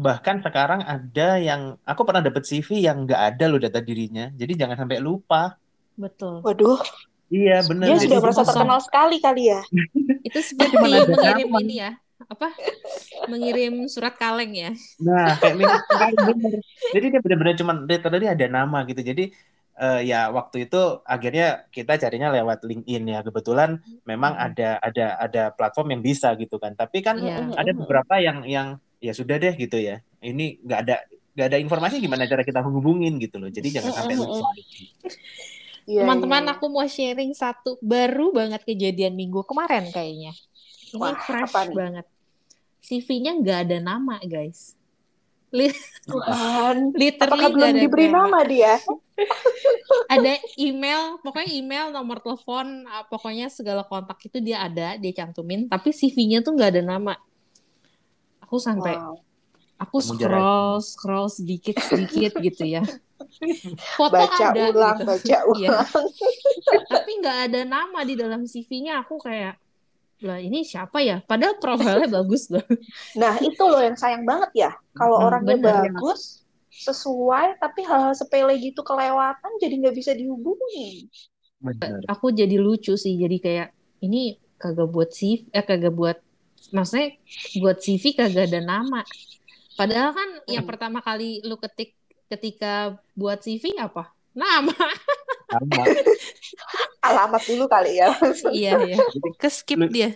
bahkan 0.00 0.40
sekarang 0.40 0.80
ada 0.80 1.36
yang 1.36 1.76
aku 1.84 2.08
pernah 2.08 2.24
dapat 2.24 2.48
CV 2.48 2.88
yang 2.88 3.04
nggak 3.04 3.36
ada 3.36 3.44
loh 3.52 3.60
data 3.60 3.84
dirinya. 3.84 4.32
Jadi 4.32 4.56
jangan 4.56 4.80
sampai 4.80 4.96
lupa. 5.04 5.60
Betul. 5.92 6.40
Waduh. 6.40 6.80
Iya 7.28 7.60
benar. 7.68 7.84
Dia 7.92 7.98
sudah 8.00 8.18
merasa 8.24 8.42
terkenal 8.48 8.80
sekali 8.80 9.20
kali 9.20 9.52
ya. 9.52 9.60
itu 10.26 10.38
seperti 10.42 10.74
mengirim 10.80 11.50
ini 11.62 11.74
ya 11.86 11.90
apa 12.16 12.48
mengirim 13.28 13.86
surat 13.86 14.16
kaleng 14.16 14.56
ya 14.56 14.70
nah 14.98 15.36
kayak 15.38 15.54
bener 16.32 16.58
jadi 16.90 17.06
dia 17.12 17.20
benar-benar 17.20 17.54
cuma 17.60 17.72
tadi 17.86 18.26
ada 18.26 18.46
nama 18.48 18.82
gitu 18.88 19.04
jadi 19.04 19.30
uh, 19.76 20.00
ya 20.00 20.32
waktu 20.32 20.66
itu 20.66 21.00
akhirnya 21.04 21.68
kita 21.70 22.00
carinya 22.00 22.32
lewat 22.32 22.64
LinkedIn 22.64 23.04
ya. 23.12 23.20
Kebetulan 23.22 23.80
memang 24.08 24.34
hmm. 24.34 24.46
ada 24.50 24.70
ada 24.80 25.06
ada 25.20 25.42
platform 25.52 25.96
yang 25.96 26.02
bisa 26.02 26.32
gitu 26.36 26.56
kan. 26.56 26.74
Tapi 26.74 27.04
kan 27.04 27.20
yeah. 27.20 27.52
ada 27.54 27.72
beberapa 27.76 28.18
yang 28.18 28.44
yang 28.48 28.80
ya 28.98 29.12
sudah 29.12 29.36
deh 29.36 29.54
gitu 29.54 29.76
ya. 29.78 30.00
Ini 30.24 30.64
nggak 30.64 30.80
ada 30.88 30.96
nggak 31.36 31.46
ada 31.52 31.58
informasi 31.60 32.00
gimana 32.00 32.24
cara 32.24 32.42
kita 32.42 32.64
hubungin 32.64 33.20
gitu 33.20 33.36
loh. 33.36 33.52
Jadi 33.52 33.68
jangan 33.76 33.92
sampai 33.92 34.16
lupa 34.16 34.48
iya, 35.90 36.02
teman-teman 36.02 36.42
yeah, 36.42 36.48
yeah. 36.50 36.56
aku 36.56 36.66
mau 36.72 36.86
sharing 36.88 37.32
satu 37.36 37.76
baru 37.84 38.32
banget 38.32 38.64
kejadian 38.64 39.14
minggu 39.14 39.44
kemarin 39.44 39.92
kayaknya. 39.92 40.32
Ini 40.96 40.98
Wah, 40.98 41.18
fresh 41.20 41.52
banget. 41.76 42.06
CV-nya 42.86 43.34
nggak 43.42 43.58
ada 43.68 43.78
nama 43.82 44.16
guys. 44.22 44.78
Tuhan, 46.06 46.94
literally 46.94 47.46
belum 47.50 47.70
ada 47.70 47.78
diberi 47.78 48.06
nama. 48.10 48.26
nama 48.26 48.40
dia? 48.46 48.74
ada 50.14 50.32
email, 50.58 51.18
pokoknya 51.22 51.50
email, 51.50 51.86
nomor 51.90 52.22
telepon, 52.22 52.86
ah, 52.86 53.06
pokoknya 53.06 53.50
segala 53.50 53.82
kontak 53.86 54.18
itu 54.26 54.38
dia 54.42 54.62
ada, 54.66 54.98
dia 54.98 55.12
cantumin. 55.14 55.66
Tapi 55.66 55.90
CV-nya 55.90 56.42
tuh 56.42 56.54
nggak 56.54 56.70
ada 56.78 56.82
nama. 56.82 57.14
Aku 58.42 58.62
sampai, 58.62 58.94
wow. 58.94 59.18
aku 59.80 59.98
scroll, 59.98 60.78
scroll 60.82 61.26
sedikit 61.26 61.82
sedikit 61.82 62.38
gitu 62.46 62.62
ya. 62.66 62.86
Foto 63.98 64.14
baca 64.14 64.44
ada, 64.52 64.70
ulang, 64.70 64.98
gitu. 65.02 65.08
baca 65.08 65.26
iya. 65.26 65.40
ulang. 65.46 65.88
Ya. 65.88 66.82
Tapi 66.86 67.10
nggak 67.18 67.38
ada 67.50 67.60
nama 67.66 68.00
di 68.06 68.14
dalam 68.14 68.46
CV-nya. 68.46 69.02
Aku 69.02 69.18
kayak, 69.18 69.58
lah 70.24 70.40
ini 70.40 70.64
siapa 70.64 71.04
ya? 71.04 71.20
Padahal 71.20 71.60
profilnya 71.60 72.08
bagus 72.08 72.48
loh. 72.48 72.64
Nah 73.20 73.36
itu 73.44 73.60
loh 73.60 73.80
yang 73.84 73.96
sayang 73.96 74.24
banget 74.24 74.50
ya. 74.56 74.70
Kalau 74.96 75.20
hmm, 75.20 75.26
orangnya 75.28 75.56
bener, 75.60 75.74
bagus, 75.92 76.46
sesuai, 76.72 77.60
tapi 77.60 77.84
hal-hal 77.84 78.16
sepele 78.16 78.56
gitu 78.56 78.80
kelewatan 78.80 79.52
jadi 79.60 79.74
nggak 79.76 79.96
bisa 79.96 80.12
dihubungi. 80.16 81.12
Bener. 81.60 82.00
Aku 82.08 82.32
jadi 82.32 82.56
lucu 82.56 82.96
sih. 82.96 83.16
Jadi 83.20 83.36
kayak 83.40 83.68
ini 84.00 84.40
kagak 84.56 84.88
buat 84.88 85.12
CV, 85.12 85.52
eh 85.52 85.64
kagak 85.64 85.92
buat, 85.92 86.16
maksudnya 86.72 87.16
buat 87.60 87.76
CV 87.80 88.16
kagak 88.16 88.48
ada 88.52 88.60
nama. 88.64 89.04
Padahal 89.76 90.16
kan 90.16 90.28
hmm. 90.40 90.48
yang 90.48 90.64
pertama 90.64 91.04
kali 91.04 91.44
lu 91.44 91.60
ketik 91.60 91.92
ketika 92.32 92.96
buat 93.12 93.44
CV 93.44 93.76
apa? 93.76 94.15
Nama. 94.36 94.76
Nama. 95.48 95.82
Alamat 97.08 97.42
dulu 97.48 97.64
kali 97.64 97.96
ya. 97.96 98.12
iya, 98.52 98.76
iya. 98.84 98.96
Ke 99.40 99.48
skip 99.48 99.80
dia. 99.88 100.12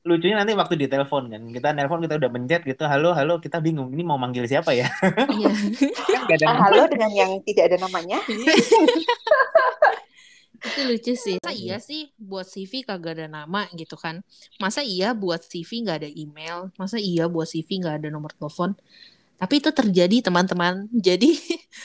lucunya 0.00 0.32
nanti 0.32 0.56
waktu 0.56 0.76
di 0.76 0.88
telepon 0.88 1.28
kan. 1.32 1.42
Kita 1.48 1.72
nelpon 1.72 2.04
kita 2.04 2.20
udah 2.20 2.30
mencet 2.32 2.68
gitu. 2.68 2.84
Halo 2.84 3.16
halo 3.16 3.40
kita 3.40 3.64
bingung. 3.64 3.88
Ini 3.96 4.04
mau 4.04 4.20
manggil 4.20 4.44
siapa 4.44 4.76
ya? 4.76 4.88
Iya. 5.28 5.50
Kan 6.28 6.36
ada 6.36 6.46
ah, 6.52 6.56
halo 6.68 6.84
dengan 6.88 7.10
yang 7.12 7.30
tidak 7.44 7.72
ada 7.72 7.76
namanya. 7.88 8.20
Itu 10.60 10.80
lucu 10.84 11.16
sih. 11.16 11.40
Masa 11.40 11.56
iya 11.56 11.80
sih 11.80 12.12
buat 12.20 12.44
CV 12.44 12.84
kagak 12.84 13.16
ada 13.16 13.26
nama 13.28 13.64
gitu 13.72 13.96
kan? 13.96 14.20
Masa 14.60 14.84
iya 14.84 15.16
buat 15.16 15.40
CV 15.40 15.88
nggak 15.88 16.04
ada 16.04 16.10
email? 16.12 16.68
Masa 16.76 17.00
iya 17.00 17.24
buat 17.32 17.48
CV 17.48 17.80
nggak 17.80 18.04
ada 18.04 18.08
nomor 18.12 18.36
telepon 18.36 18.76
tapi 19.40 19.56
itu 19.56 19.72
terjadi 19.72 20.28
teman-teman. 20.28 20.84
Jadi 20.92 21.32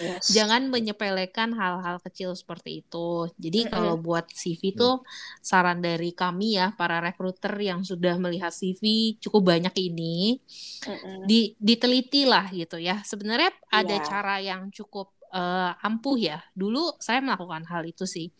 yes. 0.03 0.27
jangan 0.35 0.67
menyepelekan 0.67 1.55
hal-hal 1.55 2.03
kecil 2.03 2.35
seperti 2.35 2.83
itu. 2.83 3.31
Jadi 3.39 3.63
mm 3.63 3.67
-hmm. 3.71 3.73
kalau 3.79 3.95
buat 3.95 4.27
CV 4.27 4.75
itu 4.75 4.99
saran 5.39 5.79
dari 5.79 6.11
kami 6.11 6.59
ya 6.59 6.75
para 6.75 6.99
rekruter 6.99 7.55
yang 7.55 7.87
sudah 7.87 8.19
melihat 8.19 8.51
CV 8.51 9.15
cukup 9.23 9.55
banyak 9.55 9.71
ini 9.79 10.43
mm 10.83 10.95
-hmm. 10.99 11.19
di 11.23 11.55
diteliti 11.55 12.27
lah 12.27 12.51
gitu 12.51 12.75
ya. 12.75 12.99
Sebenarnya 13.07 13.55
ada 13.71 13.95
yeah. 13.95 14.03
cara 14.03 14.35
yang 14.43 14.67
cukup 14.75 15.15
uh, 15.31 15.71
ampuh 15.79 16.19
ya. 16.19 16.43
Dulu 16.51 16.99
saya 16.99 17.23
melakukan 17.23 17.63
hal 17.71 17.87
itu 17.87 18.03
sih. 18.03 18.35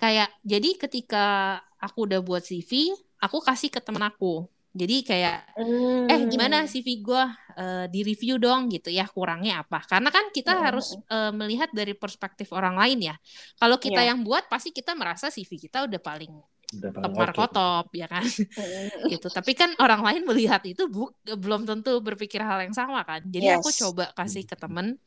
Kayak 0.00 0.32
jadi 0.40 0.80
ketika 0.80 1.60
aku 1.76 2.08
udah 2.08 2.24
buat 2.24 2.40
CV, 2.40 2.96
aku 3.20 3.44
kasih 3.44 3.68
ke 3.68 3.84
temen 3.84 4.00
aku 4.00 4.48
jadi 4.76 4.96
kayak 5.02 5.38
hmm. 5.56 6.12
eh 6.12 6.20
gimana 6.28 6.68
CV 6.68 7.00
gue 7.00 7.24
uh, 7.56 7.84
di 7.88 8.00
review 8.04 8.36
dong 8.36 8.68
gitu 8.68 8.92
ya 8.92 9.08
kurangnya 9.08 9.64
apa? 9.64 9.80
Karena 9.88 10.12
kan 10.12 10.28
kita 10.28 10.52
hmm. 10.52 10.62
harus 10.62 10.92
uh, 11.08 11.32
melihat 11.32 11.72
dari 11.72 11.96
perspektif 11.96 12.52
orang 12.52 12.76
lain 12.76 13.08
ya. 13.10 13.16
Kalau 13.56 13.80
kita 13.80 14.04
yeah. 14.04 14.12
yang 14.12 14.20
buat 14.20 14.46
pasti 14.52 14.70
kita 14.76 14.92
merasa 14.92 15.32
CV 15.32 15.56
kita 15.56 15.88
udah 15.88 16.00
paling 16.04 16.32
tepar 16.66 17.30
okay. 17.30 17.38
kotop 17.38 17.86
ya 17.94 18.10
kan 18.10 18.26
gitu 19.12 19.30
tapi 19.30 19.54
kan 19.54 19.70
orang 19.78 20.02
lain 20.02 20.22
melihat 20.26 20.58
itu 20.66 20.90
bu 20.90 21.14
belum 21.22 21.62
tentu 21.62 22.02
berpikir 22.02 22.42
hal 22.42 22.58
yang 22.58 22.74
sama 22.74 23.06
kan 23.06 23.22
jadi 23.22 23.54
yes. 23.54 23.62
aku 23.62 23.70
coba 23.70 24.10
kasih 24.18 24.42
ke 24.42 24.58
temen 24.58 24.98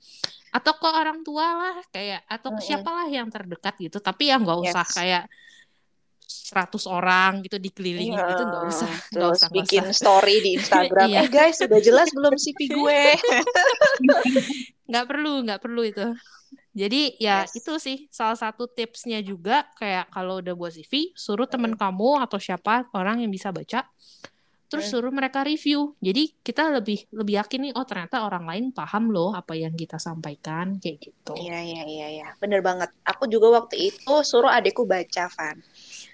atau 0.56 0.74
ke 0.80 0.88
orang 0.88 1.20
tua 1.22 1.46
lah 1.60 1.76
kayak 1.92 2.24
atau 2.32 2.56
ke 2.56 2.64
siapalah 2.64 3.12
yang 3.12 3.28
terdekat 3.28 3.76
gitu 3.76 4.00
tapi 4.00 4.32
yang 4.32 4.48
nggak 4.48 4.72
usah 4.72 4.88
yes. 4.88 4.96
kayak 4.96 5.24
100 6.50 6.82
orang 6.90 7.46
gitu 7.46 7.62
dikelilingi 7.62 8.18
yeah. 8.18 8.30
gitu 8.34 8.44
nggak 8.50 8.64
usah 8.66 8.92
nggak 9.14 9.30
usah 9.38 9.50
bikin 9.54 9.86
usah. 9.86 9.94
story 9.94 10.36
di 10.42 10.50
Instagram 10.58 11.08
iya. 11.14 11.22
eh 11.24 11.30
guys 11.30 11.62
sudah 11.62 11.78
jelas 11.78 12.10
belum 12.10 12.34
CV 12.34 12.60
gue 12.74 13.02
nggak 14.90 15.06
perlu 15.06 15.34
nggak 15.46 15.62
perlu 15.62 15.82
itu 15.86 16.08
jadi 16.74 17.02
ya 17.22 17.46
yes. 17.46 17.58
itu 17.58 17.74
sih 17.78 17.98
salah 18.10 18.38
satu 18.38 18.66
tipsnya 18.66 19.22
juga 19.22 19.70
kayak 19.78 20.10
kalau 20.10 20.42
udah 20.42 20.54
buat 20.58 20.74
CV 20.74 21.14
suruh 21.14 21.46
temen 21.46 21.78
kamu 21.78 22.26
atau 22.26 22.42
siapa 22.42 22.90
orang 22.98 23.22
yang 23.22 23.30
bisa 23.30 23.54
baca 23.54 23.86
terus 24.70 24.86
hmm. 24.86 24.94
suruh 24.94 25.10
mereka 25.10 25.42
review 25.42 25.98
jadi 25.98 26.30
kita 26.46 26.70
lebih 26.70 27.10
lebih 27.10 27.42
yakin 27.42 27.60
nih 27.70 27.74
oh 27.74 27.86
ternyata 27.90 28.22
orang 28.22 28.46
lain 28.46 28.66
paham 28.70 29.10
loh 29.10 29.34
apa 29.34 29.58
yang 29.58 29.74
kita 29.74 29.98
sampaikan 29.98 30.78
kayak 30.78 31.10
gitu 31.10 31.34
iya 31.42 31.58
iya 31.66 31.84
iya 31.90 32.08
iya 32.22 32.28
bener 32.38 32.62
banget 32.62 32.94
aku 33.02 33.26
juga 33.26 33.66
waktu 33.66 33.90
itu 33.90 34.14
suruh 34.22 34.54
adikku 34.54 34.86
baca 34.86 35.26
Van 35.34 35.58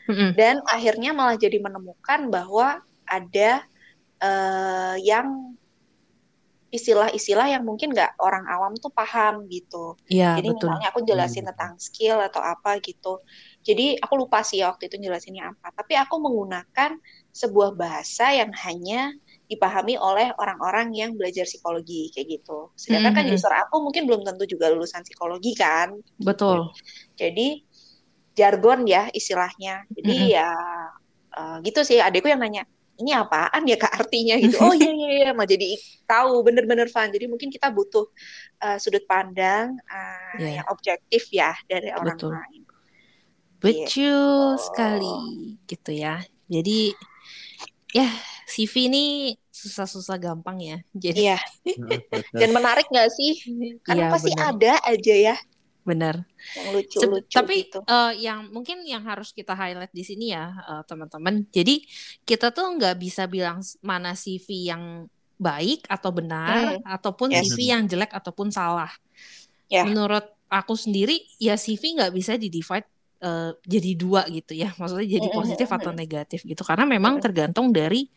mm-hmm. 0.10 0.30
dan 0.38 0.62
akhirnya 0.70 1.12
malah 1.12 1.38
jadi 1.38 1.58
menemukan 1.62 2.30
bahwa 2.30 2.82
ada 3.06 3.64
uh, 4.22 4.96
yang 5.00 5.56
istilah-istilah 6.76 7.48
yang 7.56 7.64
mungkin 7.64 7.96
nggak 7.96 8.20
orang 8.20 8.44
awam 8.52 8.76
tuh 8.76 8.92
paham 8.92 9.48
gitu. 9.48 9.96
Ya, 10.12 10.36
Jadi 10.36 10.52
betul. 10.52 10.68
misalnya 10.68 10.88
aku 10.92 11.00
jelasin 11.08 11.48
hmm. 11.48 11.50
tentang 11.56 11.72
skill 11.80 12.20
atau 12.20 12.44
apa 12.44 12.84
gitu. 12.84 13.24
Jadi 13.64 13.96
aku 13.96 14.14
lupa 14.20 14.44
sih 14.44 14.60
waktu 14.60 14.92
itu 14.92 15.00
jelasinnya 15.00 15.56
apa. 15.56 15.72
Tapi 15.72 15.96
aku 15.96 16.20
menggunakan 16.20 17.00
sebuah 17.32 17.80
bahasa 17.80 18.36
yang 18.36 18.52
hanya 18.68 19.16
dipahami 19.46 19.96
oleh 19.96 20.34
orang-orang 20.36 20.92
yang 20.92 21.16
belajar 21.16 21.48
psikologi 21.48 22.12
kayak 22.12 22.44
gitu. 22.44 22.74
Sedangkan 22.76 23.14
mm 23.14 23.18
-hmm. 23.24 23.30
kan 23.32 23.40
user 23.40 23.54
aku 23.56 23.76
mungkin 23.80 24.04
belum 24.10 24.22
tentu 24.28 24.44
juga 24.50 24.74
lulusan 24.74 25.06
psikologi 25.08 25.56
kan. 25.56 25.96
Betul. 26.20 26.76
Jadi 27.16 27.64
jargon 28.36 28.84
ya 28.86 29.10
istilahnya. 29.16 29.88
Jadi 29.90 30.14
mm 30.14 30.24
-hmm. 30.28 30.36
ya 30.36 30.50
uh, 31.36 31.58
gitu 31.64 31.82
sih 31.82 32.04
adekku 32.04 32.30
yang 32.30 32.44
nanya, 32.44 32.64
ini 33.00 33.12
apaan 33.12 33.64
ya 33.68 33.76
kak 33.76 33.92
artinya 33.92 34.36
gitu 34.44 34.58
oh 34.64 34.74
iya 34.76 34.92
iya 34.92 35.10
iya 35.24 35.30
mau 35.36 35.44
jadi 35.48 35.76
tahu 36.08 36.44
bener-bener 36.44 36.88
fun 36.88 37.12
jadi 37.12 37.28
mungkin 37.28 37.52
kita 37.52 37.68
butuh 37.72 38.08
uh, 38.64 38.78
sudut 38.80 39.04
pandang 39.04 39.76
uh, 39.92 40.36
yeah. 40.40 40.62
yang 40.62 40.68
objektif 40.72 41.28
ya 41.32 41.52
dari 41.68 41.92
orang 41.92 42.16
Betul. 42.16 42.32
lain 42.36 42.62
betul 43.60 43.82
gitu. 43.88 44.12
sekali 44.62 45.16
gitu 45.66 45.92
ya 45.96 46.22
jadi 46.46 46.94
ya 47.96 48.08
CV 48.46 48.92
ini 48.92 49.06
susah-susah 49.50 50.20
gampang 50.22 50.62
ya 50.62 50.78
jadi 50.94 51.34
iya. 51.34 51.40
dan 52.40 52.50
menarik 52.54 52.86
nggak 52.92 53.10
sih 53.10 53.34
karena 53.82 54.12
ya, 54.12 54.14
pasti 54.14 54.32
bener. 54.36 54.46
ada 54.54 54.74
aja 54.86 55.16
ya 55.16 55.36
benar 55.86 56.26
yang 56.58 56.74
lucu-lucu 56.74 57.30
tapi 57.30 57.70
gitu. 57.70 57.80
uh, 57.86 58.10
yang 58.18 58.50
mungkin 58.50 58.82
yang 58.84 59.06
harus 59.06 59.30
kita 59.30 59.54
highlight 59.54 59.94
di 59.94 60.02
sini 60.02 60.34
ya 60.34 60.50
uh, 60.66 60.84
teman-teman 60.84 61.46
jadi 61.54 61.78
kita 62.26 62.50
tuh 62.50 62.74
nggak 62.76 62.98
bisa 62.98 63.30
bilang 63.30 63.62
mana 63.86 64.18
CV 64.18 64.74
yang 64.74 65.06
baik 65.38 65.86
atau 65.86 66.10
benar 66.10 66.82
hmm. 66.82 66.84
ataupun 66.90 67.30
yes. 67.30 67.54
CV 67.54 67.70
yang 67.70 67.86
jelek 67.86 68.12
ataupun 68.18 68.50
salah 68.50 68.90
yeah. 69.70 69.86
menurut 69.86 70.26
aku 70.50 70.74
sendiri 70.74 71.22
ya 71.38 71.54
CV 71.54 72.02
nggak 72.02 72.14
bisa 72.18 72.34
di 72.42 72.50
divide 72.50 72.90
uh, 73.22 73.54
jadi 73.62 73.92
dua 73.94 74.26
gitu 74.34 74.58
ya 74.58 74.74
maksudnya 74.82 75.22
jadi 75.22 75.28
positif 75.30 75.70
atau 75.70 75.94
negatif 75.94 76.42
gitu 76.50 76.66
karena 76.66 76.90
memang 76.90 77.22
tergantung 77.22 77.70
dari 77.70 78.10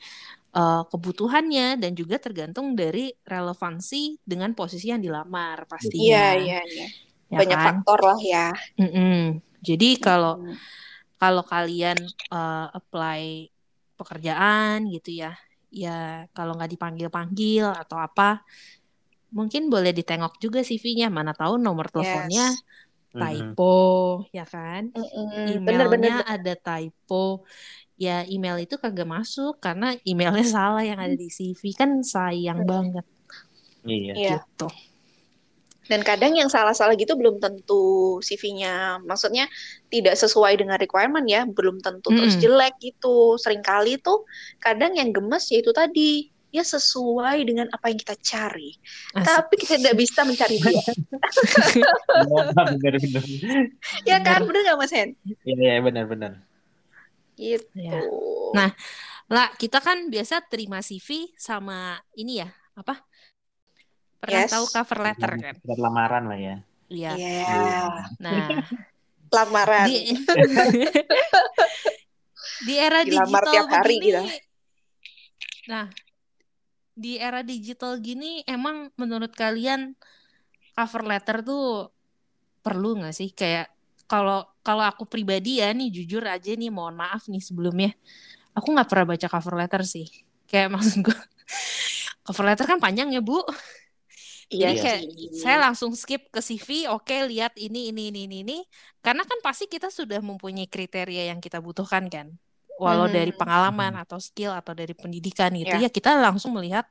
uh, 0.57 0.89
kebutuhannya 0.89 1.77
dan 1.77 1.93
juga 1.93 2.17
tergantung 2.17 2.73
dari 2.73 3.13
relevansi 3.27 4.23
dengan 4.25 4.57
posisi 4.57 4.89
yang 4.89 5.03
dilamar 5.03 5.69
pastinya. 5.69 6.07
Iya 6.07 6.27
iya 6.39 6.61
iya 6.65 6.89
ya 7.29 7.39
banyak 7.41 7.59
kan? 7.59 7.67
faktor 7.81 8.01
lah 8.05 8.21
ya. 8.21 8.47
Mm-mm. 8.81 9.41
Jadi 9.61 9.89
kalau 10.01 10.41
mm. 10.41 10.57
kalau 11.19 11.43
kalian 11.45 11.99
uh, 12.33 12.73
apply 12.73 13.51
pekerjaan 13.99 14.87
gitu 14.89 15.27
ya, 15.27 15.35
ya 15.69 16.31
kalau 16.31 16.55
nggak 16.55 16.71
dipanggil 16.79 17.09
panggil 17.11 17.67
atau 17.75 17.99
apa, 17.99 18.47
mungkin 19.35 19.69
boleh 19.69 19.93
ditengok 19.93 20.39
juga 20.41 20.65
CV-nya. 20.65 21.11
Mana 21.13 21.35
tahu 21.35 21.59
nomor 21.59 21.91
teleponnya 21.93 22.55
yes. 22.55 23.13
typo, 23.13 23.77
mm-hmm. 24.25 24.37
ya 24.37 24.45
kan? 24.47 24.83
Mm-hmm. 24.95 25.45
Emailnya 25.61 26.17
ada 26.25 26.55
typo. 26.57 27.45
Ya 27.99 28.23
email 28.31 28.63
itu 28.63 28.79
kagak 28.79 29.11
masuk 29.11 29.59
karena 29.59 29.99
emailnya 30.07 30.47
salah 30.47 30.87
yang 30.87 31.03
ada 31.03 31.19
di 31.19 31.27
CV 31.27 31.75
kan 31.75 31.99
sayang 32.07 32.63
mm-hmm. 32.63 32.71
banget. 32.71 33.07
Iya. 33.83 34.15
Gitu. 34.39 34.69
Dan 35.89 36.05
kadang 36.05 36.37
yang 36.37 36.53
salah-salah 36.53 36.95
gitu 36.95 37.17
belum 37.17 37.41
tentu 37.41 38.21
CV-nya, 38.21 39.01
maksudnya 39.03 39.49
tidak 39.89 40.21
sesuai 40.21 40.61
dengan 40.61 40.77
requirement 40.77 41.25
ya, 41.25 41.49
belum 41.49 41.81
tentu 41.81 42.13
hmm. 42.13 42.17
terus 42.21 42.35
jelek 42.37 42.77
gitu. 42.81 43.41
Seringkali 43.41 43.99
tuh 44.05 44.29
kadang 44.61 44.95
yang 44.95 45.11
gemes 45.11 45.49
yaitu 45.49 45.73
tadi 45.73 46.29
ya 46.49 46.65
sesuai 46.65 47.45
dengan 47.45 47.69
apa 47.73 47.93
yang 47.93 47.99
kita 48.01 48.17
cari. 48.21 48.73
Asik. 49.13 49.25
Tapi 49.29 49.55
kita 49.61 49.75
tidak 49.77 49.97
bisa 50.01 50.21
mencari 50.25 50.57
dia. 50.57 50.83
benar-benar. 52.81 53.25
ya 54.09 54.17
kan, 54.25 54.41
benar 54.49 54.61
nggak 54.65 54.79
Mas 54.81 54.93
Hen? 54.93 55.09
Iya, 55.45 55.57
ya, 55.57 55.81
benar-benar. 55.85 56.33
Gitu. 57.37 57.69
Ya. 57.77 58.01
Nah, 58.57 58.71
lah 59.29 59.53
kita 59.61 59.79
kan 59.85 60.09
biasa 60.09 60.41
terima 60.49 60.81
CV 60.81 61.29
sama 61.37 62.01
ini 62.17 62.41
ya, 62.41 62.49
apa? 62.73 63.05
Pernah 64.19 64.43
yes. 64.45 64.51
tahu 64.51 64.67
cover 64.71 64.99
letter 65.05 65.33
kan? 65.39 65.55
Lamaran 65.65 66.25
lah 66.27 66.39
ya. 66.39 66.57
Iya. 66.89 67.13
Yeah. 67.15 67.89
Nah, 68.19 68.49
lamaran. 69.37 69.87
Di, 69.87 69.97
di 72.67 72.75
era 72.75 73.07
Dilamar 73.07 73.45
digital 73.45 73.55
tiap 73.55 73.69
hari 73.71 73.97
begini, 74.01 74.09
gitu. 74.09 74.23
Nah, 75.69 75.87
di 76.99 77.15
era 77.15 77.47
digital 77.47 78.03
gini 78.03 78.43
emang 78.43 78.91
menurut 78.99 79.31
kalian 79.31 79.95
cover 80.75 81.07
letter 81.07 81.47
tuh 81.47 81.95
perlu 82.59 82.99
nggak 82.99 83.15
sih 83.15 83.31
kayak 83.31 83.71
kalau 84.11 84.43
kalau 84.67 84.83
aku 84.83 85.07
pribadi 85.07 85.63
ya 85.63 85.71
nih 85.71 85.95
jujur 85.95 86.27
aja 86.27 86.59
nih 86.59 86.75
mohon 86.75 86.99
maaf 86.99 87.31
nih 87.31 87.39
sebelumnya 87.39 87.95
aku 88.51 88.75
nggak 88.75 88.91
pernah 88.91 89.15
baca 89.15 89.27
cover 89.31 89.55
letter 89.55 89.87
sih 89.87 90.11
kayak 90.51 90.69
maksud 90.75 91.07
gue 91.07 91.19
cover 92.27 92.45
letter 92.51 92.67
kan 92.67 92.83
panjang 92.83 93.15
ya 93.15 93.23
bu 93.23 93.47
Iya, 94.49 94.73
Jadi 94.73 94.79
kayak 94.81 95.03
saya 95.37 95.57
langsung 95.61 95.93
skip 95.93 96.33
ke 96.33 96.41
CV, 96.41 96.89
oke 96.89 97.05
okay, 97.05 97.21
lihat 97.29 97.53
ini 97.61 97.93
ini 97.93 98.09
ini 98.09 98.25
ini 98.25 98.37
ini 98.41 98.59
karena 99.05 99.21
kan 99.29 99.37
pasti 99.45 99.69
kita 99.69 99.93
sudah 99.93 100.25
mempunyai 100.25 100.65
kriteria 100.65 101.29
yang 101.29 101.41
kita 101.41 101.61
butuhkan 101.61 102.09
kan. 102.09 102.33
Walau 102.81 103.11
hmm. 103.11 103.17
dari 103.17 103.33
pengalaman 103.37 103.93
atau 104.01 104.17
skill 104.17 104.57
atau 104.57 104.73
dari 104.73 104.97
pendidikan 104.97 105.53
gitu 105.53 105.77
yeah. 105.77 105.85
ya 105.85 105.91
kita 105.93 106.17
langsung 106.17 106.57
melihat 106.57 106.89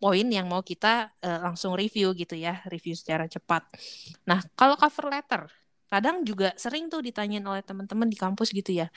poin 0.00 0.24
yang 0.24 0.48
mau 0.48 0.64
kita 0.64 1.12
uh, 1.20 1.40
langsung 1.44 1.76
review 1.76 2.16
gitu 2.16 2.32
ya, 2.32 2.64
review 2.72 2.96
secara 2.96 3.28
cepat. 3.28 3.68
Nah, 4.24 4.40
kalau 4.56 4.80
cover 4.80 5.12
letter 5.12 5.44
kadang 5.92 6.24
juga 6.24 6.56
sering 6.56 6.88
tuh 6.88 7.04
ditanyain 7.04 7.44
oleh 7.44 7.60
teman-teman 7.60 8.08
di 8.08 8.16
kampus 8.16 8.56
gitu 8.56 8.72
ya. 8.72 8.88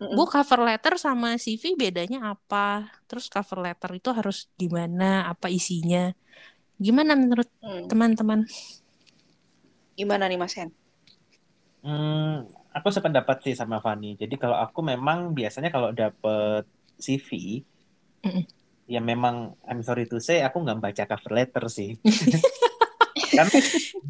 Bu 0.00 0.24
cover 0.24 0.64
letter 0.64 0.96
sama 0.96 1.36
CV 1.36 1.76
bedanya 1.76 2.32
apa? 2.32 2.88
Terus 3.04 3.28
cover 3.28 3.60
letter 3.68 4.00
itu 4.00 4.08
harus 4.16 4.48
gimana? 4.56 5.28
Apa 5.28 5.52
isinya? 5.52 6.08
Gimana 6.80 7.12
menurut 7.12 7.44
hmm. 7.60 7.92
teman-teman? 7.92 8.48
Gimana 10.00 10.24
nih 10.32 10.40
Mas 10.40 10.56
Hen? 10.56 10.72
Hmm, 11.84 12.48
aku 12.72 12.88
sependapat 12.88 13.44
sih 13.44 13.52
sama 13.52 13.84
Fani. 13.84 14.16
Jadi 14.16 14.40
kalau 14.40 14.56
aku 14.56 14.80
memang 14.80 15.36
biasanya 15.36 15.68
kalau 15.68 15.92
dapet 15.92 16.64
CV, 16.96 17.60
mm 18.24 18.44
ya 18.90 18.98
memang 18.98 19.54
I'm 19.70 19.86
sorry 19.86 20.10
to 20.10 20.18
say 20.18 20.42
aku 20.42 20.66
nggak 20.66 20.82
baca 20.82 21.02
cover 21.06 21.38
letter 21.38 21.62
sih. 21.70 21.94
karena 23.38 23.58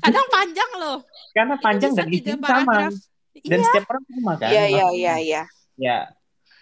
kadang 0.00 0.26
panjang 0.32 0.70
loh. 0.80 1.04
Karena 1.36 1.60
panjang 1.60 1.92
dan 1.92 2.08
isinya 2.08 2.48
sama. 2.48 2.88
Dan 3.44 3.60
iya. 3.60 3.66
setiap 3.68 3.84
orang 3.92 4.04
sama 4.08 4.32
kan. 4.40 4.48
Iya 4.48 4.64
iya 4.72 4.86
iya 4.96 5.14
iya. 5.20 5.42
Ya, 5.76 5.96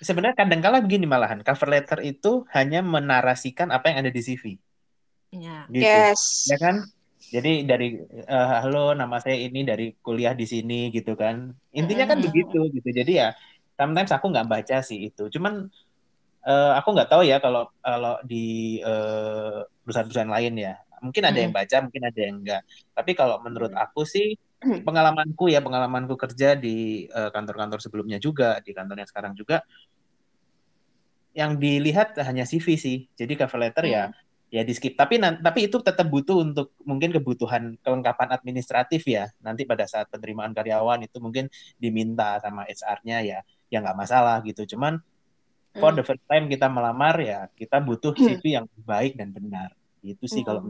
sebenarnya 0.03 0.35
kadang 0.35 0.59
kala 0.59 0.83
begini 0.83 1.07
malahan 1.07 1.47
cover 1.47 1.71
letter 1.71 2.03
itu 2.03 2.43
hanya 2.51 2.83
menarasikan 2.83 3.71
apa 3.71 3.95
yang 3.95 4.03
ada 4.03 4.11
di 4.11 4.19
CV. 4.19 4.59
Ya. 5.35 5.69
Gitu. 5.69 5.85
Yes. 5.85 6.49
Ya 6.49 6.59
kan? 6.61 6.77
Jadi 7.29 7.69
dari 7.69 8.01
uh, 8.25 8.49
halo 8.65 8.97
nama 8.97 9.21
saya 9.21 9.37
ini 9.37 9.61
dari 9.61 9.93
kuliah 10.01 10.33
di 10.33 10.49
sini 10.49 10.89
gitu 10.89 11.13
kan. 11.13 11.53
Intinya 11.77 12.09
kan 12.09 12.19
mm. 12.23 12.25
begitu 12.25 12.61
gitu. 12.73 12.89
Jadi 12.89 13.21
ya 13.21 13.37
sometimes 13.77 14.09
aku 14.09 14.33
nggak 14.33 14.49
baca 14.49 14.81
sih 14.81 15.13
itu. 15.13 15.29
Cuman 15.29 15.69
uh, 16.49 16.73
aku 16.81 16.89
nggak 16.97 17.11
tahu 17.13 17.23
ya 17.29 17.37
kalau 17.37 17.69
kalau 17.85 18.17
di 18.25 18.79
uh, 18.81 19.61
perusahaan-perusahaan 19.85 20.33
lain 20.33 20.55
ya. 20.57 20.75
Mungkin 21.05 21.23
ada 21.29 21.37
mm. 21.37 21.45
yang 21.45 21.53
baca, 21.53 21.77
mungkin 21.85 22.03
ada 22.09 22.21
yang 22.21 22.37
enggak. 22.41 22.63
Tapi 22.97 23.13
kalau 23.13 23.37
menurut 23.45 23.77
mm. 23.77 23.85
aku 23.85 24.09
sih 24.09 24.41
pengalamanku 24.59 25.53
ya, 25.53 25.61
pengalamanku 25.61 26.17
kerja 26.17 26.57
di 26.57 27.07
kantor-kantor 27.13 27.79
uh, 27.79 27.85
sebelumnya 27.85 28.19
juga, 28.19 28.59
di 28.65 28.73
kantor 28.73 29.05
yang 29.05 29.11
sekarang 29.11 29.33
juga 29.37 29.63
yang 31.37 31.61
dilihat 31.61 32.17
hanya 32.25 32.49
CV 32.49 32.75
sih. 32.81 32.99
Jadi 33.13 33.37
cover 33.37 33.69
letter 33.69 33.85
mm. 33.85 33.93
ya 33.93 34.05
ya 34.49 34.65
di 34.65 34.73
skip 34.73 34.97
tapi 34.97 35.21
tapi 35.21 35.69
itu 35.69 35.77
tetap 35.85 36.09
butuh 36.09 36.41
untuk 36.41 36.73
mungkin 36.89 37.13
kebutuhan 37.13 37.77
kelengkapan 37.85 38.33
administratif 38.33 39.05
ya 39.05 39.29
nanti 39.45 39.69
pada 39.69 39.85
saat 39.85 40.09
penerimaan 40.09 40.57
karyawan 40.57 41.05
itu 41.05 41.21
mungkin 41.21 41.53
diminta 41.77 42.41
sama 42.41 42.65
HR-nya 42.65 43.19
ya 43.25 43.39
ya 43.69 43.79
nggak 43.85 43.99
masalah 43.99 44.41
gitu 44.49 44.65
cuman 44.65 45.05
for 45.77 45.93
the 45.93 46.01
hmm. 46.01 46.09
first 46.09 46.25
time 46.25 46.49
kita 46.49 46.67
melamar 46.73 47.21
ya 47.21 47.53
kita 47.53 47.77
butuh 47.85 48.17
hmm. 48.17 48.25
CV 48.25 48.43
yang 48.57 48.67
baik 48.89 49.21
dan 49.21 49.37
benar 49.37 49.77
itu 50.01 50.25
sih 50.25 50.41
hmm. 50.41 50.49
kalau 50.49 50.63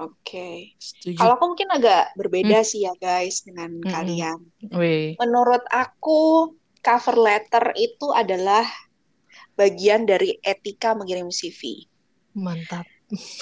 Oke. 0.00 0.72
Okay. 0.72 1.12
Kalau 1.12 1.36
aku 1.36 1.52
mungkin 1.52 1.68
agak 1.76 2.16
berbeda 2.16 2.64
hmm. 2.64 2.68
sih 2.72 2.88
ya 2.88 2.96
guys 2.96 3.44
dengan 3.44 3.84
hmm. 3.84 3.90
kalian. 3.90 4.38
Wih. 4.72 5.12
Menurut 5.20 5.60
aku 5.68 6.56
cover 6.80 7.20
letter 7.20 7.76
itu 7.76 8.08
adalah 8.16 8.64
bagian 9.60 10.08
dari 10.08 10.40
etika 10.40 10.96
mengirim 10.96 11.28
CV. 11.28 11.84
Mantap. 12.36 12.86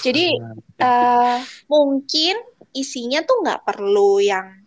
Jadi 0.00 0.32
uh, 0.80 1.38
mungkin 1.68 2.40
isinya 2.72 3.20
tuh 3.20 3.44
nggak 3.44 3.68
perlu 3.68 4.20
yang 4.24 4.58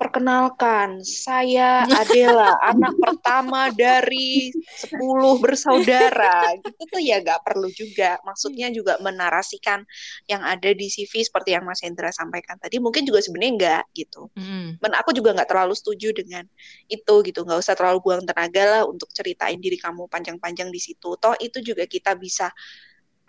perkenalkan. 0.00 1.04
Saya 1.04 1.84
adalah 1.84 2.56
anak 2.72 2.96
pertama 2.96 3.68
dari 3.68 4.48
10 4.48 4.96
bersaudara. 5.44 6.56
Gitu 6.56 6.82
tuh 6.88 7.02
ya 7.04 7.20
nggak 7.20 7.44
perlu 7.44 7.68
juga. 7.68 8.16
Maksudnya 8.24 8.72
juga 8.72 8.96
menarasikan 9.04 9.84
yang 10.24 10.40
ada 10.40 10.72
di 10.72 10.88
CV 10.88 11.20
seperti 11.20 11.52
yang 11.52 11.68
Mas 11.68 11.84
Hendra 11.84 12.08
sampaikan 12.08 12.56
tadi. 12.56 12.80
Mungkin 12.80 13.04
juga 13.04 13.20
sebenarnya 13.20 13.52
enggak 13.52 13.84
gitu. 13.92 14.32
Mm. 14.40 14.80
Dan 14.80 14.92
aku 14.96 15.12
juga 15.12 15.36
nggak 15.36 15.52
terlalu 15.52 15.76
setuju 15.76 16.16
dengan 16.16 16.48
itu 16.88 17.14
gitu. 17.20 17.44
Nggak 17.44 17.60
usah 17.60 17.76
terlalu 17.76 18.00
buang 18.00 18.24
tenaga 18.24 18.64
lah 18.64 18.82
untuk 18.88 19.12
ceritain 19.12 19.60
diri 19.60 19.76
kamu 19.76 20.08
panjang-panjang 20.08 20.72
di 20.72 20.80
situ. 20.80 21.20
Toh 21.20 21.36
itu 21.36 21.60
juga 21.60 21.84
kita 21.84 22.16
bisa 22.16 22.48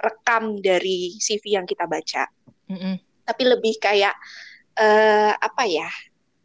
rekam 0.02 0.60
dari 0.60 1.16
CV 1.22 1.56
yang 1.62 1.66
kita 1.70 1.86
baca. 1.86 2.26
Mm-hmm. 2.68 2.96
Tapi 3.30 3.44
lebih 3.46 3.78
kayak 3.78 4.18
uh, 4.82 5.34
apa 5.38 5.64
ya? 5.70 5.90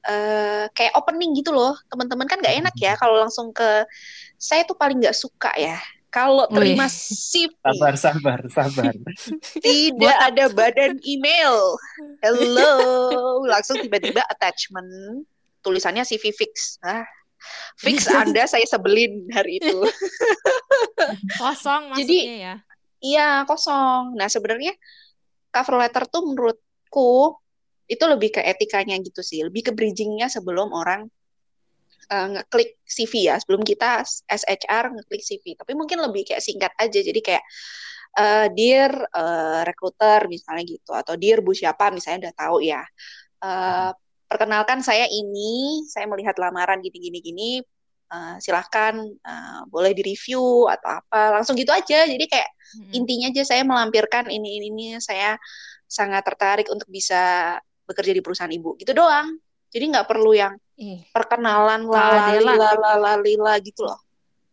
Uh, 0.07 0.71
kayak 0.71 0.95
opening 0.95 1.35
gitu 1.35 1.51
loh, 1.51 1.75
teman-teman 1.91 2.31
kan 2.31 2.39
nggak 2.39 2.63
enak 2.63 2.75
ya 2.79 2.95
kalau 2.95 3.19
langsung 3.19 3.51
ke 3.51 3.83
saya 4.39 4.63
tuh 4.63 4.79
paling 4.79 5.03
nggak 5.03 5.19
suka 5.19 5.51
ya 5.59 5.83
Kalau 6.17 6.49
terima 6.49 6.89
CV. 6.89 7.53
Sabar, 7.61 7.95
sabar, 7.99 8.41
sabar. 8.49 8.95
Tidak 9.67 10.17
ada 10.17 10.49
badan 10.49 10.97
email. 11.05 11.77
Hello. 12.25 12.73
Langsung 13.45 13.85
tiba-tiba 13.85 14.25
attachment. 14.25 14.89
Tulisannya 15.61 16.09
CV 16.09 16.33
fix. 16.33 16.81
Ah, 16.81 17.05
fix 17.77 18.09
Anda 18.23 18.49
saya 18.49 18.65
sebelin 18.65 19.29
hari 19.29 19.61
itu. 19.61 19.77
Kosong 21.37 21.93
maksudnya 21.93 22.01
Jadi, 22.01 22.19
ya? 22.41 22.55
Iya, 23.07 23.47
kosong. 23.49 24.19
Nah, 24.19 24.29
sebenarnya 24.35 24.73
cover 25.55 25.75
letter 25.81 26.05
tuh 26.11 26.23
menurutku 26.29 27.39
itu 27.87 28.05
lebih 28.13 28.31
ke 28.37 28.41
etikanya 28.43 28.99
gitu 28.99 29.23
sih. 29.23 29.47
Lebih 29.47 29.71
ke 29.71 29.73
bridgingnya 29.77 30.27
sebelum 30.27 30.75
orang 30.75 31.07
uh, 32.11 32.27
ngeklik 32.35 32.83
CV 32.87 33.31
ya. 33.31 33.35
Sebelum 33.39 33.63
kita 33.63 34.03
SHR 34.27 34.85
ngeklik 34.95 35.23
CV 35.23 35.45
tapi 35.55 35.73
mungkin 35.79 36.03
lebih 36.03 36.27
kayak 36.27 36.43
singkat 36.43 36.73
aja. 36.79 36.99
Jadi 36.99 37.21
kayak 37.23 37.45
uh, 38.19 38.47
dear 38.51 38.91
uh, 39.15 39.63
recruiter 39.63 40.27
misalnya 40.27 40.65
gitu. 40.67 40.91
Atau 40.93 41.15
dear 41.15 41.41
bu 41.43 41.55
siapa? 41.55 41.95
Misalnya 41.95 42.29
udah 42.31 42.35
tahu 42.35 42.57
ya. 42.63 42.83
Uh, 43.39 43.91
perkenalkan 44.27 44.83
saya 44.83 45.07
ini 45.07 45.87
saya 45.87 46.11
melihat 46.11 46.35
lamaran 46.43 46.83
gini 46.83 46.99
gini 46.99 47.19
gini. 47.23 47.51
Uh, 48.07 48.39
silahkan 48.39 48.95
uh, 49.27 49.67
boleh 49.71 49.95
direview 49.95 50.67
atau 50.71 51.03
apa. 51.03 51.39
Langsung 51.39 51.55
gitu 51.55 51.71
aja. 51.71 52.07
Jadi 52.07 52.27
kayak 52.27 52.56
hmm. 52.77 52.93
intinya 52.93 53.27
aja 53.33 53.43
saya 53.49 53.63
melampirkan 53.65 54.29
ini 54.29 54.61
ini 54.61 54.67
ini 54.69 54.87
saya 55.01 55.41
sangat 55.89 56.23
tertarik 56.27 56.69
untuk 56.69 56.87
bisa 56.93 57.57
bekerja 57.89 58.13
di 58.13 58.21
perusahaan 58.21 58.53
ibu 58.53 58.77
gitu 58.77 58.93
doang 58.93 59.39
jadi 59.71 59.85
nggak 59.93 60.09
perlu 60.09 60.33
yang 60.33 60.55
Ih. 60.77 61.05
perkenalan 61.13 61.89
lala 61.89 63.17
lila 63.21 63.57
gitu 63.65 63.85
loh. 63.85 64.01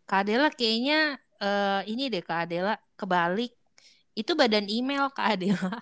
Kak 0.03 0.27
Adela 0.27 0.51
kayaknya 0.51 1.19
uh, 1.39 1.81
ini 1.87 2.11
deh 2.11 2.23
Kak 2.23 2.47
Adela 2.47 2.75
kebalik. 2.99 3.55
Itu 4.11 4.35
badan 4.35 4.67
email 4.67 5.07
Kak 5.15 5.39
Adela. 5.39 5.79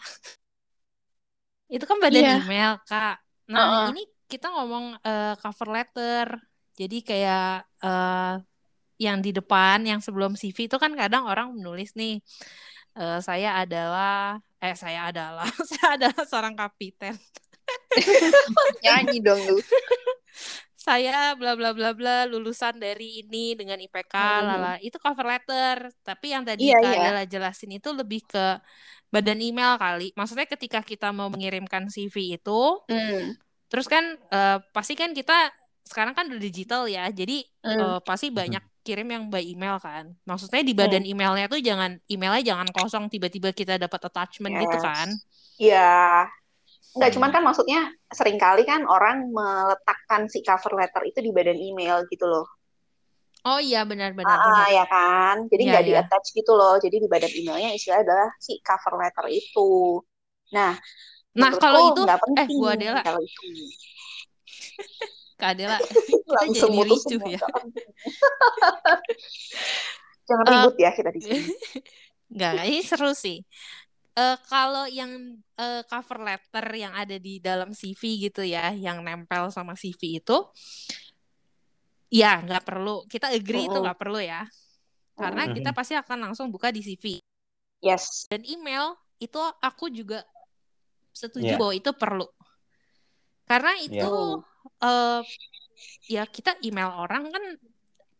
itu 1.75 1.83
kan 1.87 1.97
badan 1.97 2.21
yeah. 2.21 2.39
email 2.41 2.77
Kak. 2.85 3.17
Nah, 3.49 3.57
uh 3.57 3.65
-uh. 3.65 3.85
ini 3.93 4.03
kita 4.29 4.49
ngomong 4.49 4.97
uh, 5.01 5.33
cover 5.41 5.69
letter. 5.73 6.27
Jadi 6.77 6.97
kayak 7.01 7.65
uh, 7.81 8.41
yang 9.01 9.17
di 9.25 9.33
depan 9.33 9.81
yang 9.81 9.97
sebelum 9.97 10.37
CV 10.37 10.69
itu 10.69 10.77
kan 10.77 10.93
kadang 10.93 11.25
orang 11.25 11.57
menulis 11.57 11.97
nih 11.97 12.21
uh, 13.01 13.17
saya 13.17 13.57
adalah 13.65 14.37
eh 14.61 14.77
saya 14.77 15.09
adalah 15.09 15.49
saya 15.69 15.97
adalah 15.97 16.23
seorang 16.29 16.53
kapiten. 16.53 17.17
Nyanyi 18.85 19.17
dong 19.25 19.41
lu 19.49 19.57
saya 20.81 21.37
bla 21.37 21.53
bla 21.53 21.77
bla 21.77 21.93
bla 21.93 22.25
lulusan 22.25 22.81
dari 22.81 23.21
ini 23.21 23.53
dengan 23.53 23.77
IPK 23.77 24.15
hmm. 24.17 24.45
lala 24.49 24.73
itu 24.81 24.97
cover 24.97 25.29
letter 25.29 25.93
tapi 26.01 26.33
yang 26.33 26.41
tadi 26.41 26.73
iya, 26.73 26.81
Kak 26.81 26.89
iya. 26.89 27.01
adalah 27.05 27.25
jelasin 27.29 27.77
itu 27.77 27.93
lebih 27.93 28.25
ke 28.25 28.57
badan 29.13 29.37
email 29.37 29.77
kali 29.77 30.09
maksudnya 30.17 30.49
ketika 30.49 30.81
kita 30.81 31.13
mau 31.13 31.29
mengirimkan 31.29 31.85
CV 31.85 32.41
itu 32.41 32.81
hmm. 32.89 33.37
terus 33.69 33.85
kan 33.85 34.17
uh, 34.33 34.57
pasti 34.73 34.97
kan 34.97 35.13
kita 35.13 35.53
sekarang 35.85 36.17
kan 36.17 36.25
udah 36.25 36.41
digital 36.41 36.89
ya 36.89 37.05
jadi 37.13 37.45
hmm. 37.61 37.77
uh, 37.77 37.99
pasti 38.01 38.33
banyak 38.33 38.65
kirim 38.81 39.07
yang 39.09 39.23
by 39.29 39.41
email 39.41 39.77
kan 39.77 40.13
maksudnya 40.25 40.61
di 40.65 40.73
badan 40.73 41.05
hmm. 41.05 41.13
emailnya 41.13 41.45
tuh 41.47 41.61
jangan 41.61 41.97
emailnya 42.09 42.53
jangan 42.53 42.67
kosong 42.73 43.05
tiba-tiba 43.07 43.53
kita 43.53 43.77
dapat 43.77 44.01
attachment 44.09 44.57
gitu 44.57 44.61
yes. 44.61 44.65
gitu 44.65 44.77
kan 44.81 45.07
iya 45.61 45.99
Enggak, 46.91 47.11
cuman 47.15 47.29
kan 47.31 47.43
maksudnya 47.47 47.87
sering 48.11 48.35
kali 48.35 48.67
kan 48.67 48.83
orang 48.83 49.31
meletakkan 49.31 50.27
si 50.27 50.43
cover 50.43 50.75
letter 50.75 51.07
itu 51.07 51.23
di 51.23 51.31
badan 51.31 51.55
email 51.55 52.03
gitu 52.11 52.27
loh. 52.27 52.43
Oh 53.47 53.63
iya 53.63 53.87
benar-benar. 53.87 54.27
Ah, 54.27 54.67
ya 54.67 54.83
kan. 54.91 55.47
Jadi 55.47 55.63
iya, 55.65 55.71
nggak 55.71 55.83
ya, 55.83 55.87
di 55.87 55.93
attach 55.95 56.27
gitu 56.35 56.51
loh. 56.51 56.75
Jadi 56.83 56.99
di 56.99 57.07
badan 57.07 57.31
emailnya 57.31 57.71
istilah 57.73 58.03
adalah 58.03 58.29
si 58.43 58.59
cover 58.59 58.99
letter 58.99 59.25
itu. 59.31 60.03
Nah, 60.51 60.75
nah 61.31 61.51
kalau 61.55 61.95
itu 61.95 62.03
eh 62.35 62.47
gua 62.59 62.75
Adela. 62.75 63.01
Kalau 63.07 63.23
itu. 63.23 63.39
Kak 65.41 65.57
Adela, 65.57 65.81
kita 65.81 66.45
jadi 66.53 66.79
ricuh 66.85 67.21
ya. 67.25 67.41
Jangan 70.29 70.45
ribut 70.45 70.77
uh, 70.77 70.77
ya 70.77 70.93
kita 70.93 71.09
di 71.09 71.21
sini. 71.25 71.49
Enggak, 72.29 72.69
ini 72.69 72.85
seru 72.85 73.17
sih 73.17 73.41
uh, 74.15 74.37
kalau 74.47 74.85
yang 74.87 75.39
uh, 75.55 75.81
cover 75.87 76.19
letter 76.23 76.65
yang 76.75 76.93
ada 76.95 77.15
di 77.17 77.39
dalam 77.39 77.71
CV 77.71 78.29
gitu 78.29 78.41
ya, 78.43 78.73
yang 78.75 79.03
nempel 79.03 79.51
sama 79.51 79.77
CV 79.77 80.23
itu, 80.23 80.37
ya 82.11 82.41
nggak 82.43 82.63
perlu. 82.63 83.07
Kita 83.07 83.31
agree 83.31 83.67
itu 83.67 83.77
nggak 83.77 83.99
perlu 83.99 84.19
ya, 84.19 84.47
karena 85.15 85.51
kita 85.51 85.71
pasti 85.71 85.93
akan 85.95 86.31
langsung 86.31 86.51
buka 86.51 86.73
di 86.73 86.81
CV. 86.83 87.19
Yes. 87.81 88.29
Dan 88.29 88.45
email 88.45 88.93
itu 89.17 89.41
aku 89.61 89.89
juga 89.89 90.25
setuju 91.11 91.55
yeah. 91.55 91.59
bahwa 91.59 91.73
itu 91.75 91.91
perlu, 91.91 92.27
karena 93.49 93.73
itu 93.83 93.99
yeah. 93.99 94.50
Uh, 94.81 95.21
ya 96.05 96.23
kita 96.29 96.57
email 96.61 96.93
orang 96.93 97.29
kan 97.31 97.43